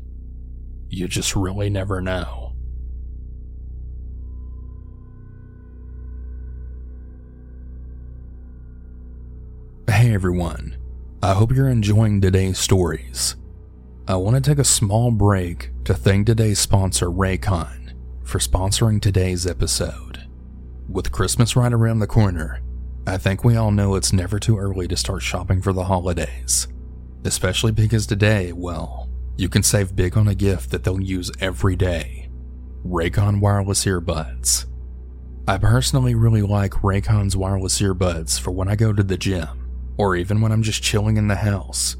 You 0.89 1.07
just 1.09 1.37
really 1.37 1.71
never 1.71 2.01
know. 2.01 2.53
Hey 9.89 10.13
everyone, 10.13 10.77
I 11.23 11.35
hope 11.35 11.53
you're 11.53 11.69
enjoying 11.69 12.21
today's 12.21 12.59
stories. 12.59 13.37
I 14.11 14.17
want 14.17 14.35
to 14.35 14.43
take 14.43 14.59
a 14.59 14.65
small 14.65 15.13
break 15.13 15.71
to 15.85 15.95
thank 15.95 16.27
today's 16.27 16.59
sponsor, 16.59 17.07
Raycon, 17.07 17.93
for 18.25 18.41
sponsoring 18.41 19.01
today's 19.01 19.47
episode. 19.47 20.29
With 20.89 21.13
Christmas 21.13 21.55
right 21.55 21.73
around 21.73 22.01
the 22.01 22.09
corner, 22.09 22.61
I 23.07 23.19
think 23.19 23.45
we 23.45 23.55
all 23.55 23.71
know 23.71 23.95
it's 23.95 24.13
never 24.13 24.41
too 24.41 24.59
early 24.59 24.89
to 24.89 24.97
start 24.97 25.23
shopping 25.23 25.63
for 25.63 25.73
the 25.73 25.85
holidays. 25.85 26.67
Especially 27.25 27.71
because 27.71 28.05
today, 28.05 28.53
well, 28.53 29.09
you 29.37 29.49
can 29.49 29.63
save 29.63 29.95
big 29.95 30.17
on 30.17 30.27
a 30.27 30.35
gift 30.35 30.73
that 30.73 30.83
they'll 30.83 31.01
use 31.01 31.31
every 31.41 31.77
day 31.77 32.29
Raycon 32.85 33.41
wireless 33.41 33.85
earbuds. 33.85 34.67
I 35.47 35.57
personally 35.57 36.17
really 36.17 36.43
like 36.43 36.73
Raycon's 36.73 37.37
wireless 37.37 37.81
earbuds 37.81 38.41
for 38.41 38.51
when 38.51 38.67
I 38.67 38.75
go 38.75 38.93
to 38.93 39.05
the 39.05 39.17
gym 39.17 39.71
or 39.99 40.17
even 40.17 40.41
when 40.41 40.51
I'm 40.51 40.65
just 40.65 40.83
chilling 40.83 41.17
in 41.17 41.29
the 41.29 41.37
house. 41.37 41.95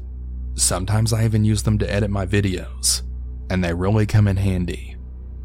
Sometimes 0.61 1.11
I 1.11 1.25
even 1.25 1.43
use 1.43 1.63
them 1.63 1.79
to 1.79 1.91
edit 1.91 2.11
my 2.11 2.27
videos, 2.27 3.01
and 3.49 3.63
they 3.63 3.73
really 3.73 4.05
come 4.05 4.27
in 4.27 4.37
handy. 4.37 4.95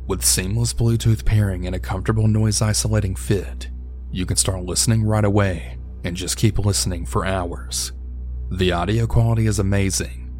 With 0.06 0.23
seamless 0.23 0.75
Bluetooth 0.75 1.25
pairing 1.25 1.66
and 1.66 1.75
a 1.75 1.80
comfortable 1.80 2.28
noise 2.28 2.61
isolating 2.61 3.16
fit, 3.16 3.70
you 4.12 4.26
can 4.26 4.37
start 4.37 4.64
listening 4.64 5.04
right 5.04 5.25
away 5.25 5.78
and 6.04 6.14
just 6.14 6.37
keep 6.37 6.58
listening 6.58 7.06
for 7.06 7.25
hours. 7.25 7.92
The 8.50 8.73
audio 8.73 9.06
quality 9.06 9.46
is 9.46 9.58
amazing, 9.58 10.30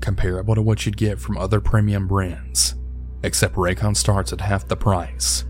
comparable 0.00 0.54
to 0.54 0.62
what 0.62 0.86
you'd 0.86 0.96
get 0.96 1.18
from 1.18 1.36
other 1.36 1.60
premium 1.60 2.06
brands, 2.06 2.76
except 3.24 3.56
Raycon 3.56 3.96
starts 3.96 4.32
at 4.32 4.40
half 4.40 4.68
the 4.68 4.76
price. 4.76 5.44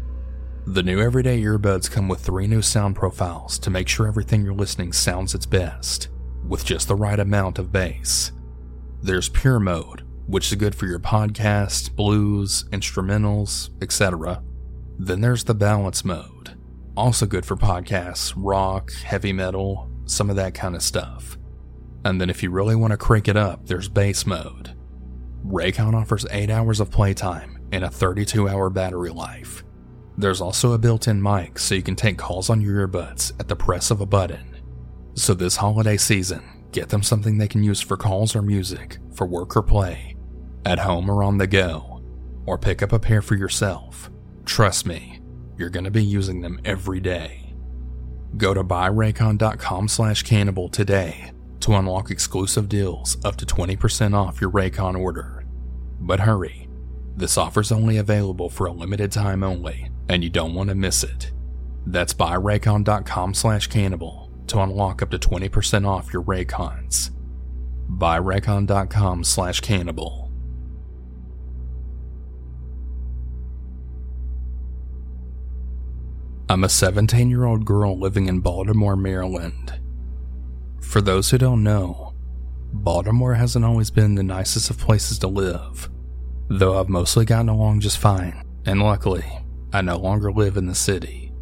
The 0.66 0.82
new 0.82 1.02
everyday 1.02 1.42
earbuds 1.42 1.90
come 1.90 2.08
with 2.08 2.20
three 2.20 2.46
new 2.46 2.62
sound 2.62 2.96
profiles 2.96 3.58
to 3.58 3.68
make 3.68 3.88
sure 3.88 4.06
everything 4.08 4.42
you're 4.42 4.54
listening 4.54 4.94
sounds 4.94 5.34
its 5.34 5.44
best, 5.44 6.08
with 6.48 6.64
just 6.64 6.88
the 6.88 6.96
right 6.96 7.20
amount 7.20 7.58
of 7.58 7.70
bass. 7.70 8.32
There's 9.02 9.30
Pure 9.30 9.60
Mode, 9.60 10.02
which 10.26 10.52
is 10.52 10.58
good 10.58 10.74
for 10.74 10.84
your 10.84 10.98
podcasts, 10.98 11.90
blues, 11.94 12.64
instrumentals, 12.64 13.70
etc. 13.82 14.42
Then 14.98 15.22
there's 15.22 15.44
the 15.44 15.54
Balance 15.54 16.04
Mode, 16.04 16.58
also 16.98 17.24
good 17.24 17.46
for 17.46 17.56
podcasts, 17.56 18.34
rock, 18.36 18.92
heavy 18.92 19.32
metal, 19.32 19.90
some 20.04 20.28
of 20.28 20.36
that 20.36 20.52
kind 20.52 20.76
of 20.76 20.82
stuff. 20.82 21.38
And 22.04 22.20
then 22.20 22.28
if 22.28 22.42
you 22.42 22.50
really 22.50 22.76
want 22.76 22.90
to 22.90 22.98
crank 22.98 23.26
it 23.26 23.38
up, 23.38 23.64
there's 23.64 23.88
Bass 23.88 24.26
Mode. 24.26 24.76
Raycon 25.46 25.94
offers 25.94 26.26
8 26.30 26.50
hours 26.50 26.78
of 26.78 26.90
playtime 26.90 27.58
and 27.72 27.84
a 27.84 27.90
32 27.90 28.50
hour 28.50 28.68
battery 28.68 29.10
life. 29.10 29.64
There's 30.18 30.42
also 30.42 30.72
a 30.72 30.78
built 30.78 31.08
in 31.08 31.22
mic 31.22 31.58
so 31.58 31.74
you 31.74 31.82
can 31.82 31.96
take 31.96 32.18
calls 32.18 32.50
on 32.50 32.60
your 32.60 32.86
earbuds 32.86 33.32
at 33.40 33.48
the 33.48 33.56
press 33.56 33.90
of 33.90 34.02
a 34.02 34.06
button. 34.06 34.58
So, 35.14 35.32
this 35.32 35.56
holiday 35.56 35.96
season, 35.96 36.59
get 36.72 36.88
them 36.88 37.02
something 37.02 37.38
they 37.38 37.48
can 37.48 37.62
use 37.62 37.80
for 37.80 37.96
calls 37.96 38.34
or 38.36 38.42
music, 38.42 38.98
for 39.12 39.26
work 39.26 39.56
or 39.56 39.62
play, 39.62 40.16
at 40.64 40.78
home 40.78 41.10
or 41.10 41.22
on 41.22 41.38
the 41.38 41.46
go, 41.46 42.02
or 42.46 42.58
pick 42.58 42.82
up 42.82 42.92
a 42.92 42.98
pair 42.98 43.22
for 43.22 43.34
yourself. 43.34 44.10
Trust 44.44 44.86
me, 44.86 45.20
you're 45.56 45.70
going 45.70 45.84
to 45.84 45.90
be 45.90 46.04
using 46.04 46.40
them 46.40 46.60
every 46.64 47.00
day. 47.00 47.54
Go 48.36 48.54
to 48.54 48.62
buyraycon.com 48.62 49.88
slash 49.88 50.22
cannibal 50.22 50.68
today 50.68 51.32
to 51.60 51.74
unlock 51.74 52.10
exclusive 52.10 52.68
deals 52.68 53.22
up 53.24 53.36
to 53.36 53.44
20% 53.44 54.14
off 54.14 54.40
your 54.40 54.50
Raycon 54.50 54.98
order. 54.98 55.44
But 55.98 56.20
hurry, 56.20 56.68
this 57.16 57.36
offer's 57.36 57.72
only 57.72 57.98
available 57.98 58.48
for 58.48 58.66
a 58.66 58.72
limited 58.72 59.12
time 59.12 59.42
only 59.42 59.90
and 60.08 60.24
you 60.24 60.30
don't 60.30 60.54
want 60.54 60.68
to 60.68 60.74
miss 60.74 61.04
it. 61.04 61.30
That's 61.86 62.14
buyraycon.com 62.14 63.34
slash 63.34 63.66
cannibal 63.66 64.29
to 64.50 64.60
unlock 64.60 65.02
up 65.02 65.10
to 65.10 65.18
20% 65.18 65.86
off 65.86 66.12
your 66.12 66.22
Raycons. 66.22 67.10
Buyraycon.com 67.88 69.24
slash 69.24 69.60
cannibal. 69.60 70.30
I'm 76.48 76.64
a 76.64 76.68
17 76.68 77.30
year 77.30 77.44
old 77.44 77.64
girl 77.64 77.96
living 77.96 78.26
in 78.26 78.40
Baltimore, 78.40 78.96
Maryland. 78.96 79.80
For 80.80 81.00
those 81.00 81.30
who 81.30 81.38
don't 81.38 81.62
know, 81.62 82.12
Baltimore 82.72 83.34
hasn't 83.34 83.64
always 83.64 83.90
been 83.90 84.16
the 84.16 84.24
nicest 84.24 84.70
of 84.70 84.78
places 84.78 85.18
to 85.20 85.28
live, 85.28 85.88
though 86.48 86.78
I've 86.78 86.88
mostly 86.88 87.24
gotten 87.24 87.48
along 87.48 87.80
just 87.80 87.98
fine, 87.98 88.44
and 88.66 88.82
luckily, 88.82 89.24
I 89.72 89.82
no 89.82 89.96
longer 89.96 90.32
live 90.32 90.56
in 90.56 90.66
the 90.66 90.74
city, 90.74 91.32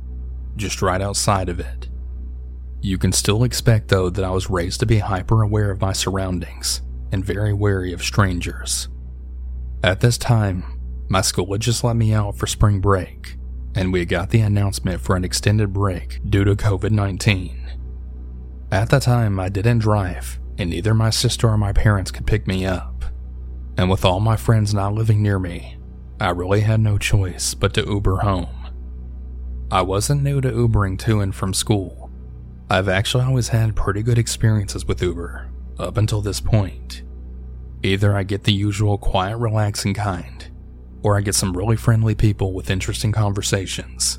just 0.57 0.83
right 0.83 1.01
outside 1.01 1.49
of 1.49 1.59
it. 1.61 1.88
You 2.81 2.99
can 2.99 3.13
still 3.13 3.45
expect, 3.45 3.89
though, 3.89 4.09
that 4.11 4.25
I 4.25 4.31
was 4.31 4.51
raised 4.51 4.81
to 4.81 4.87
be 4.87 4.99
hyper 4.99 5.43
aware 5.43 5.71
of 5.71 5.81
my 5.81 5.93
surroundings 5.93 6.83
and 7.11 7.25
very 7.25 7.53
wary 7.53 7.93
of 7.93 8.03
strangers. 8.03 8.89
At 9.83 10.01
this 10.01 10.19
time, 10.19 10.65
my 11.09 11.21
school 11.23 11.51
had 11.53 11.61
just 11.61 11.83
let 11.83 11.97
me 11.97 12.13
out 12.13 12.37
for 12.37 12.47
spring 12.47 12.81
break, 12.81 13.37
and 13.75 13.93
we 13.93 14.05
got 14.05 14.31
the 14.31 14.41
announcement 14.41 15.01
for 15.01 15.17
an 15.17 15.25
extended 15.25 15.73
break 15.73 16.21
due 16.29 16.45
to 16.45 16.55
COVID 16.55 16.91
19. 16.91 17.59
At 18.71 18.91
the 18.91 19.01
time, 19.01 19.41
I 19.41 19.49
didn't 19.49 19.79
drive, 19.79 20.39
and 20.59 20.71
neither 20.71 20.95
my 20.95 21.11
sister 21.11 21.49
or 21.49 21.57
my 21.57 21.73
parents 21.73 22.11
could 22.11 22.27
pick 22.27 22.47
me 22.47 22.67
up. 22.67 23.05
And 23.77 23.89
with 23.89 24.05
all 24.05 24.21
my 24.21 24.37
friends 24.37 24.75
not 24.75 24.93
living 24.93 25.23
near 25.23 25.39
me, 25.39 25.79
I 26.21 26.31
really 26.31 26.61
had 26.61 26.81
no 26.81 26.99
choice 26.99 27.55
but 27.55 27.73
to 27.75 27.87
Uber 27.87 28.19
home. 28.19 28.69
I 29.71 29.83
wasn't 29.83 30.23
new 30.23 30.41
to 30.41 30.51
Ubering 30.51 30.99
to 31.01 31.21
and 31.21 31.35
from 31.35 31.55
school. 31.55 32.08
I've 32.71 32.89
actually 32.89 33.25
always 33.25 33.49
had 33.49 33.75
pretty 33.75 34.03
good 34.03 34.19
experiences 34.19 34.85
with 34.85 35.03
Uber, 35.03 35.49
up 35.79 35.97
until 35.97 36.21
this 36.21 36.41
point. 36.41 37.03
Either 37.83 38.15
I 38.15 38.25
get 38.25 38.45
the 38.45 38.53
usual 38.53 38.99
quiet, 38.99 39.39
relaxing 39.39 39.95
kind, 39.95 40.51
or 41.03 41.17
I 41.17 41.23
get 41.23 41.35
some 41.35 41.57
really 41.57 41.77
friendly 41.77 42.15
people 42.15 42.53
with 42.53 42.71
interesting 42.71 43.13
conversations. 43.13 44.19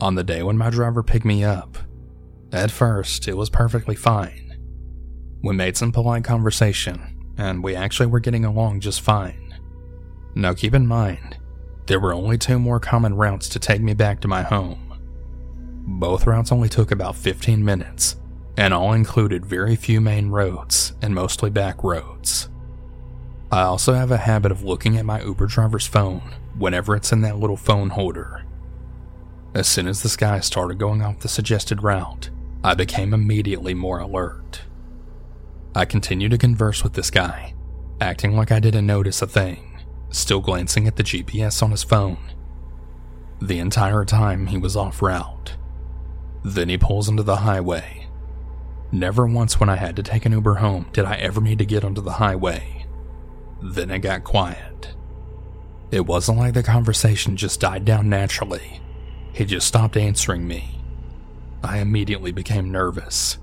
On 0.00 0.14
the 0.14 0.22
day 0.22 0.42
when 0.42 0.56
my 0.56 0.70
driver 0.70 1.02
picked 1.02 1.24
me 1.24 1.42
up, 1.42 1.78
at 2.52 2.70
first 2.70 3.26
it 3.26 3.36
was 3.36 3.50
perfectly 3.50 3.96
fine. 3.96 4.56
We 5.42 5.54
made 5.54 5.76
some 5.76 5.90
polite 5.90 6.22
conversation, 6.22 7.32
and 7.36 7.64
we 7.64 7.74
actually 7.74 8.06
were 8.06 8.20
getting 8.20 8.44
along 8.44 8.80
just 8.80 9.00
fine. 9.00 9.58
Now 10.36 10.54
keep 10.54 10.74
in 10.74 10.86
mind, 10.86 11.38
there 11.86 12.00
were 12.00 12.14
only 12.14 12.38
two 12.38 12.60
more 12.60 12.78
common 12.78 13.14
routes 13.14 13.48
to 13.48 13.58
take 13.58 13.82
me 13.82 13.94
back 13.94 14.20
to 14.20 14.28
my 14.28 14.42
home. 14.42 14.83
Both 15.86 16.26
routes 16.26 16.52
only 16.52 16.68
took 16.68 16.90
about 16.90 17.16
15 17.16 17.64
minutes, 17.64 18.16
and 18.56 18.72
all 18.72 18.92
included 18.92 19.46
very 19.46 19.76
few 19.76 20.00
main 20.00 20.30
roads 20.30 20.94
and 21.02 21.14
mostly 21.14 21.50
back 21.50 21.82
roads. 21.84 22.48
I 23.52 23.62
also 23.62 23.94
have 23.94 24.10
a 24.10 24.16
habit 24.16 24.50
of 24.50 24.64
looking 24.64 24.96
at 24.96 25.04
my 25.04 25.22
Uber 25.22 25.46
driver's 25.46 25.86
phone 25.86 26.34
whenever 26.58 26.96
it's 26.96 27.12
in 27.12 27.20
that 27.22 27.38
little 27.38 27.56
phone 27.56 27.90
holder. 27.90 28.44
As 29.54 29.68
soon 29.68 29.86
as 29.86 30.02
the 30.02 30.08
sky 30.08 30.40
started 30.40 30.78
going 30.78 31.02
off 31.02 31.20
the 31.20 31.28
suggested 31.28 31.82
route, 31.82 32.30
I 32.64 32.74
became 32.74 33.14
immediately 33.14 33.74
more 33.74 33.98
alert. 33.98 34.62
I 35.74 35.84
continued 35.84 36.30
to 36.30 36.38
converse 36.38 36.82
with 36.82 36.94
this 36.94 37.10
guy, 37.10 37.54
acting 38.00 38.36
like 38.36 38.50
I 38.50 38.60
didn't 38.60 38.86
notice 38.86 39.22
a 39.22 39.26
thing 39.26 39.74
still 40.14 40.40
glancing 40.40 40.86
at 40.86 40.96
the 40.96 41.02
GPS 41.02 41.62
on 41.62 41.70
his 41.70 41.82
phone. 41.82 42.18
The 43.40 43.58
entire 43.58 44.04
time 44.04 44.46
he 44.46 44.56
was 44.56 44.76
off 44.76 45.02
route. 45.02 45.56
Then 46.44 46.68
he 46.68 46.78
pulls 46.78 47.08
into 47.08 47.22
the 47.22 47.36
highway. 47.36 48.06
Never 48.92 49.26
once 49.26 49.58
when 49.58 49.68
I 49.68 49.76
had 49.76 49.96
to 49.96 50.02
take 50.02 50.26
an 50.26 50.32
Uber 50.32 50.56
home 50.56 50.86
did 50.92 51.04
I 51.04 51.16
ever 51.16 51.40
need 51.40 51.58
to 51.58 51.64
get 51.64 51.84
onto 51.84 52.00
the 52.00 52.12
highway. 52.12 52.86
Then 53.62 53.90
it 53.90 54.00
got 54.00 54.24
quiet. 54.24 54.94
It 55.90 56.06
wasn't 56.06 56.38
like 56.38 56.54
the 56.54 56.62
conversation 56.62 57.36
just 57.36 57.60
died 57.60 57.84
down 57.84 58.08
naturally. 58.08 58.80
He 59.32 59.44
just 59.44 59.66
stopped 59.66 59.96
answering 59.96 60.46
me. 60.46 60.80
I 61.62 61.78
immediately 61.78 62.30
became 62.30 62.70
nervous. 62.70 63.38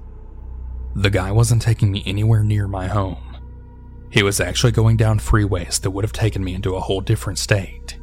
The 0.95 1.09
guy 1.09 1.31
wasn't 1.31 1.61
taking 1.61 1.91
me 1.91 2.03
anywhere 2.05 2.43
near 2.43 2.67
my 2.67 2.87
home. 2.87 3.37
He 4.11 4.23
was 4.23 4.39
actually 4.39 4.73
going 4.73 4.97
down 4.97 5.19
freeways 5.19 5.81
that 5.81 5.91
would 5.91 6.03
have 6.03 6.11
taken 6.13 6.43
me 6.43 6.53
into 6.53 6.75
a 6.75 6.81
whole 6.81 7.01
different 7.01 7.39
state. 7.39 7.97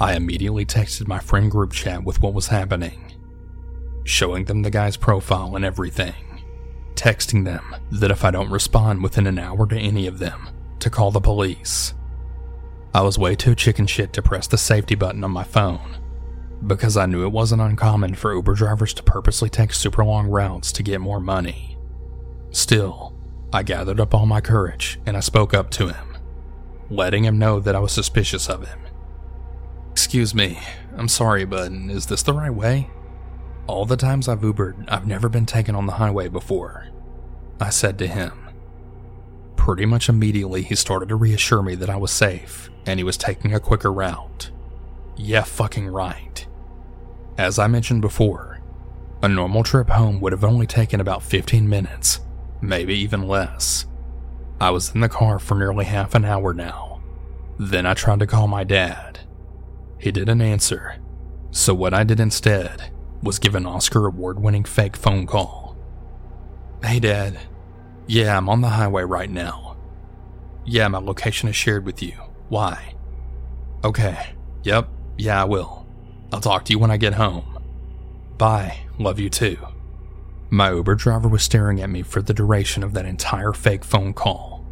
I 0.00 0.14
immediately 0.14 0.66
texted 0.66 1.06
my 1.06 1.20
friend 1.20 1.50
group 1.50 1.72
chat 1.72 2.02
with 2.04 2.20
what 2.20 2.34
was 2.34 2.48
happening, 2.48 3.12
showing 4.06 4.44
them 4.44 4.62
the 4.62 4.70
guy's 4.70 4.96
profile 4.96 5.56
and 5.56 5.64
everything, 5.64 6.42
texting 6.94 7.44
them 7.44 7.74
that 7.90 8.10
if 8.10 8.24
I 8.24 8.30
don't 8.30 8.50
respond 8.50 9.02
within 9.02 9.26
an 9.26 9.38
hour 9.38 9.66
to 9.66 9.76
any 9.76 10.06
of 10.06 10.18
them, 10.18 10.48
to 10.78 10.90
call 10.90 11.10
the 11.10 11.20
police. 11.20 11.92
I 12.94 13.02
was 13.02 13.18
way 13.18 13.34
too 13.34 13.54
chicken 13.54 13.86
shit 13.86 14.12
to 14.14 14.22
press 14.22 14.46
the 14.46 14.56
safety 14.56 14.94
button 14.94 15.24
on 15.24 15.30
my 15.30 15.44
phone 15.44 15.98
because 16.66 16.96
I 16.96 17.06
knew 17.06 17.24
it 17.24 17.32
wasn't 17.32 17.60
uncommon 17.60 18.14
for 18.14 18.32
Uber 18.32 18.54
drivers 18.54 18.94
to 18.94 19.02
purposely 19.02 19.50
take 19.50 19.72
super 19.72 20.04
long 20.04 20.28
routes 20.28 20.72
to 20.72 20.82
get 20.82 21.00
more 21.00 21.20
money. 21.20 21.76
Still, 22.50 23.14
I 23.52 23.62
gathered 23.62 24.00
up 24.00 24.14
all 24.14 24.24
my 24.24 24.40
courage 24.40 24.98
and 25.04 25.16
I 25.16 25.20
spoke 25.20 25.52
up 25.52 25.70
to 25.72 25.88
him, 25.88 26.16
letting 26.88 27.24
him 27.24 27.38
know 27.38 27.60
that 27.60 27.74
I 27.74 27.80
was 27.80 27.92
suspicious 27.92 28.48
of 28.48 28.66
him. 28.66 28.78
Excuse 29.90 30.34
me, 30.34 30.58
I'm 30.96 31.08
sorry, 31.08 31.44
but 31.44 31.72
is 31.72 32.06
this 32.06 32.22
the 32.22 32.32
right 32.32 32.54
way? 32.54 32.90
All 33.66 33.84
the 33.84 33.96
times 33.96 34.28
I've 34.28 34.42
Ubered, 34.42 34.84
I've 34.88 35.06
never 35.06 35.28
been 35.28 35.46
taken 35.46 35.74
on 35.74 35.86
the 35.86 35.94
highway 35.94 36.28
before. 36.28 36.88
I 37.60 37.70
said 37.70 37.98
to 37.98 38.06
him. 38.06 38.48
Pretty 39.56 39.86
much 39.86 40.08
immediately, 40.08 40.62
he 40.62 40.76
started 40.76 41.08
to 41.08 41.16
reassure 41.16 41.62
me 41.62 41.74
that 41.74 41.90
I 41.90 41.96
was 41.96 42.12
safe 42.12 42.70
and 42.86 43.00
he 43.00 43.04
was 43.04 43.16
taking 43.16 43.52
a 43.52 43.60
quicker 43.60 43.92
route. 43.92 44.50
Yeah, 45.16 45.42
fucking 45.42 45.88
right. 45.88 46.46
As 47.36 47.58
I 47.58 47.66
mentioned 47.66 48.02
before, 48.02 48.60
a 49.20 49.28
normal 49.28 49.64
trip 49.64 49.88
home 49.88 50.20
would 50.20 50.32
have 50.32 50.44
only 50.44 50.66
taken 50.66 51.00
about 51.00 51.24
15 51.24 51.68
minutes, 51.68 52.20
maybe 52.60 52.94
even 52.94 53.26
less. 53.26 53.86
I 54.60 54.70
was 54.70 54.94
in 54.94 55.00
the 55.00 55.08
car 55.08 55.40
for 55.40 55.56
nearly 55.56 55.86
half 55.86 56.14
an 56.14 56.24
hour 56.24 56.54
now. 56.54 57.02
Then 57.58 57.84
I 57.84 57.94
tried 57.94 58.20
to 58.20 58.26
call 58.26 58.46
my 58.46 58.62
dad. 58.62 59.20
He 59.98 60.12
didn't 60.12 60.40
answer, 60.40 60.96
so 61.50 61.74
what 61.74 61.92
I 61.92 62.04
did 62.04 62.20
instead 62.20 62.92
was 63.22 63.38
given 63.38 63.66
Oscar 63.66 64.06
award 64.06 64.40
winning 64.40 64.64
fake 64.64 64.96
phone 64.96 65.26
call. 65.26 65.76
Hey, 66.82 67.00
Dad. 67.00 67.38
Yeah, 68.06 68.36
I'm 68.36 68.48
on 68.48 68.60
the 68.60 68.68
highway 68.68 69.02
right 69.02 69.30
now. 69.30 69.76
Yeah, 70.64 70.88
my 70.88 70.98
location 70.98 71.48
is 71.48 71.56
shared 71.56 71.84
with 71.84 72.02
you. 72.02 72.14
Why? 72.48 72.94
Okay. 73.84 74.34
Yep. 74.62 74.88
Yeah, 75.18 75.42
I 75.42 75.44
will. 75.44 75.86
I'll 76.32 76.40
talk 76.40 76.64
to 76.66 76.72
you 76.72 76.78
when 76.78 76.90
I 76.90 76.96
get 76.96 77.14
home. 77.14 77.58
Bye. 78.38 78.80
Love 78.98 79.18
you 79.18 79.30
too. 79.30 79.58
My 80.50 80.70
Uber 80.70 80.94
driver 80.94 81.28
was 81.28 81.42
staring 81.42 81.80
at 81.80 81.90
me 81.90 82.02
for 82.02 82.22
the 82.22 82.34
duration 82.34 82.82
of 82.82 82.92
that 82.94 83.04
entire 83.04 83.52
fake 83.52 83.84
phone 83.84 84.14
call. 84.14 84.64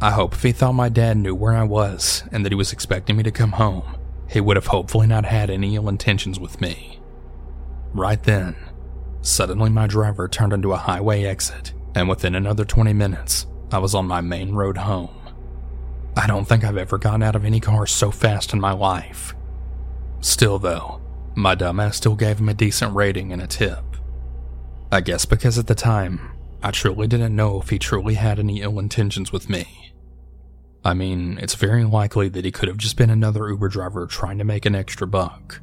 I 0.00 0.12
hope 0.12 0.34
if 0.34 0.42
he 0.42 0.52
thought 0.52 0.72
my 0.72 0.88
dad 0.88 1.16
knew 1.16 1.34
where 1.34 1.54
I 1.54 1.64
was 1.64 2.22
and 2.32 2.44
that 2.44 2.52
he 2.52 2.56
was 2.56 2.72
expecting 2.72 3.16
me 3.16 3.22
to 3.24 3.30
come 3.30 3.52
home, 3.52 3.96
he 4.28 4.40
would 4.40 4.56
have 4.56 4.68
hopefully 4.68 5.06
not 5.06 5.24
had 5.24 5.50
any 5.50 5.74
ill 5.74 5.88
intentions 5.88 6.38
with 6.38 6.60
me. 6.60 6.99
Right 7.92 8.22
then, 8.22 8.56
suddenly 9.20 9.70
my 9.70 9.86
driver 9.86 10.28
turned 10.28 10.52
into 10.52 10.72
a 10.72 10.76
highway 10.76 11.24
exit, 11.24 11.72
and 11.94 12.08
within 12.08 12.34
another 12.34 12.64
20 12.64 12.92
minutes, 12.92 13.46
I 13.72 13.78
was 13.78 13.94
on 13.94 14.06
my 14.06 14.20
main 14.20 14.52
road 14.52 14.76
home. 14.76 15.16
I 16.16 16.26
don't 16.26 16.46
think 16.46 16.64
I've 16.64 16.76
ever 16.76 16.98
gotten 16.98 17.22
out 17.22 17.36
of 17.36 17.44
any 17.44 17.60
car 17.60 17.86
so 17.86 18.10
fast 18.10 18.52
in 18.52 18.60
my 18.60 18.72
life. 18.72 19.34
Still, 20.20 20.58
though, 20.58 21.00
my 21.34 21.54
dumbass 21.54 21.94
still 21.94 22.16
gave 22.16 22.38
him 22.38 22.48
a 22.48 22.54
decent 22.54 22.94
rating 22.94 23.32
and 23.32 23.40
a 23.40 23.46
tip. 23.46 23.84
I 24.92 25.00
guess 25.00 25.24
because 25.24 25.58
at 25.58 25.66
the 25.66 25.74
time, 25.74 26.32
I 26.62 26.72
truly 26.72 27.06
didn't 27.06 27.34
know 27.34 27.60
if 27.60 27.70
he 27.70 27.78
truly 27.78 28.14
had 28.14 28.38
any 28.38 28.60
ill 28.60 28.78
intentions 28.78 29.32
with 29.32 29.48
me. 29.48 29.94
I 30.84 30.94
mean, 30.94 31.38
it's 31.40 31.54
very 31.54 31.84
likely 31.84 32.28
that 32.30 32.44
he 32.44 32.50
could 32.50 32.68
have 32.68 32.78
just 32.78 32.96
been 32.96 33.10
another 33.10 33.48
Uber 33.48 33.68
driver 33.68 34.06
trying 34.06 34.38
to 34.38 34.44
make 34.44 34.66
an 34.66 34.74
extra 34.74 35.06
buck. 35.06 35.60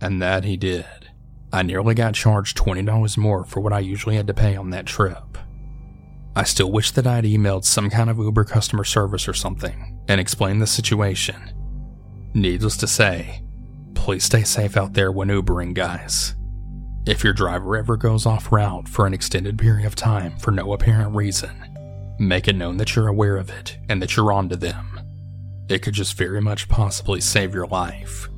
And 0.00 0.22
that 0.22 0.44
he 0.44 0.56
did. 0.56 1.07
I 1.52 1.62
nearly 1.62 1.94
got 1.94 2.14
charged 2.14 2.58
$20 2.58 3.16
more 3.16 3.44
for 3.44 3.60
what 3.60 3.72
I 3.72 3.78
usually 3.80 4.16
had 4.16 4.26
to 4.26 4.34
pay 4.34 4.56
on 4.56 4.70
that 4.70 4.86
trip. 4.86 5.38
I 6.36 6.44
still 6.44 6.70
wish 6.70 6.90
that 6.92 7.06
I'd 7.06 7.24
emailed 7.24 7.64
some 7.64 7.90
kind 7.90 8.10
of 8.10 8.18
Uber 8.18 8.44
customer 8.44 8.84
service 8.84 9.26
or 9.26 9.34
something 9.34 9.98
and 10.08 10.20
explained 10.20 10.62
the 10.62 10.66
situation. 10.66 11.52
Needless 12.34 12.76
to 12.78 12.86
say, 12.86 13.42
please 13.94 14.24
stay 14.24 14.44
safe 14.44 14.76
out 14.76 14.92
there 14.92 15.10
when 15.10 15.28
Ubering, 15.28 15.74
guys. 15.74 16.36
If 17.06 17.24
your 17.24 17.32
driver 17.32 17.76
ever 17.76 17.96
goes 17.96 18.26
off 18.26 18.52
route 18.52 18.86
for 18.86 19.06
an 19.06 19.14
extended 19.14 19.58
period 19.58 19.86
of 19.86 19.96
time 19.96 20.38
for 20.38 20.50
no 20.50 20.72
apparent 20.74 21.14
reason, 21.16 21.64
make 22.18 22.46
it 22.46 22.56
known 22.56 22.76
that 22.76 22.94
you're 22.94 23.08
aware 23.08 23.38
of 23.38 23.48
it 23.48 23.78
and 23.88 24.02
that 24.02 24.14
you're 24.14 24.30
on 24.30 24.50
to 24.50 24.56
them. 24.56 25.00
It 25.68 25.80
could 25.80 25.94
just 25.94 26.18
very 26.18 26.40
much 26.40 26.68
possibly 26.68 27.20
save 27.20 27.54
your 27.54 27.66
life. 27.66 28.28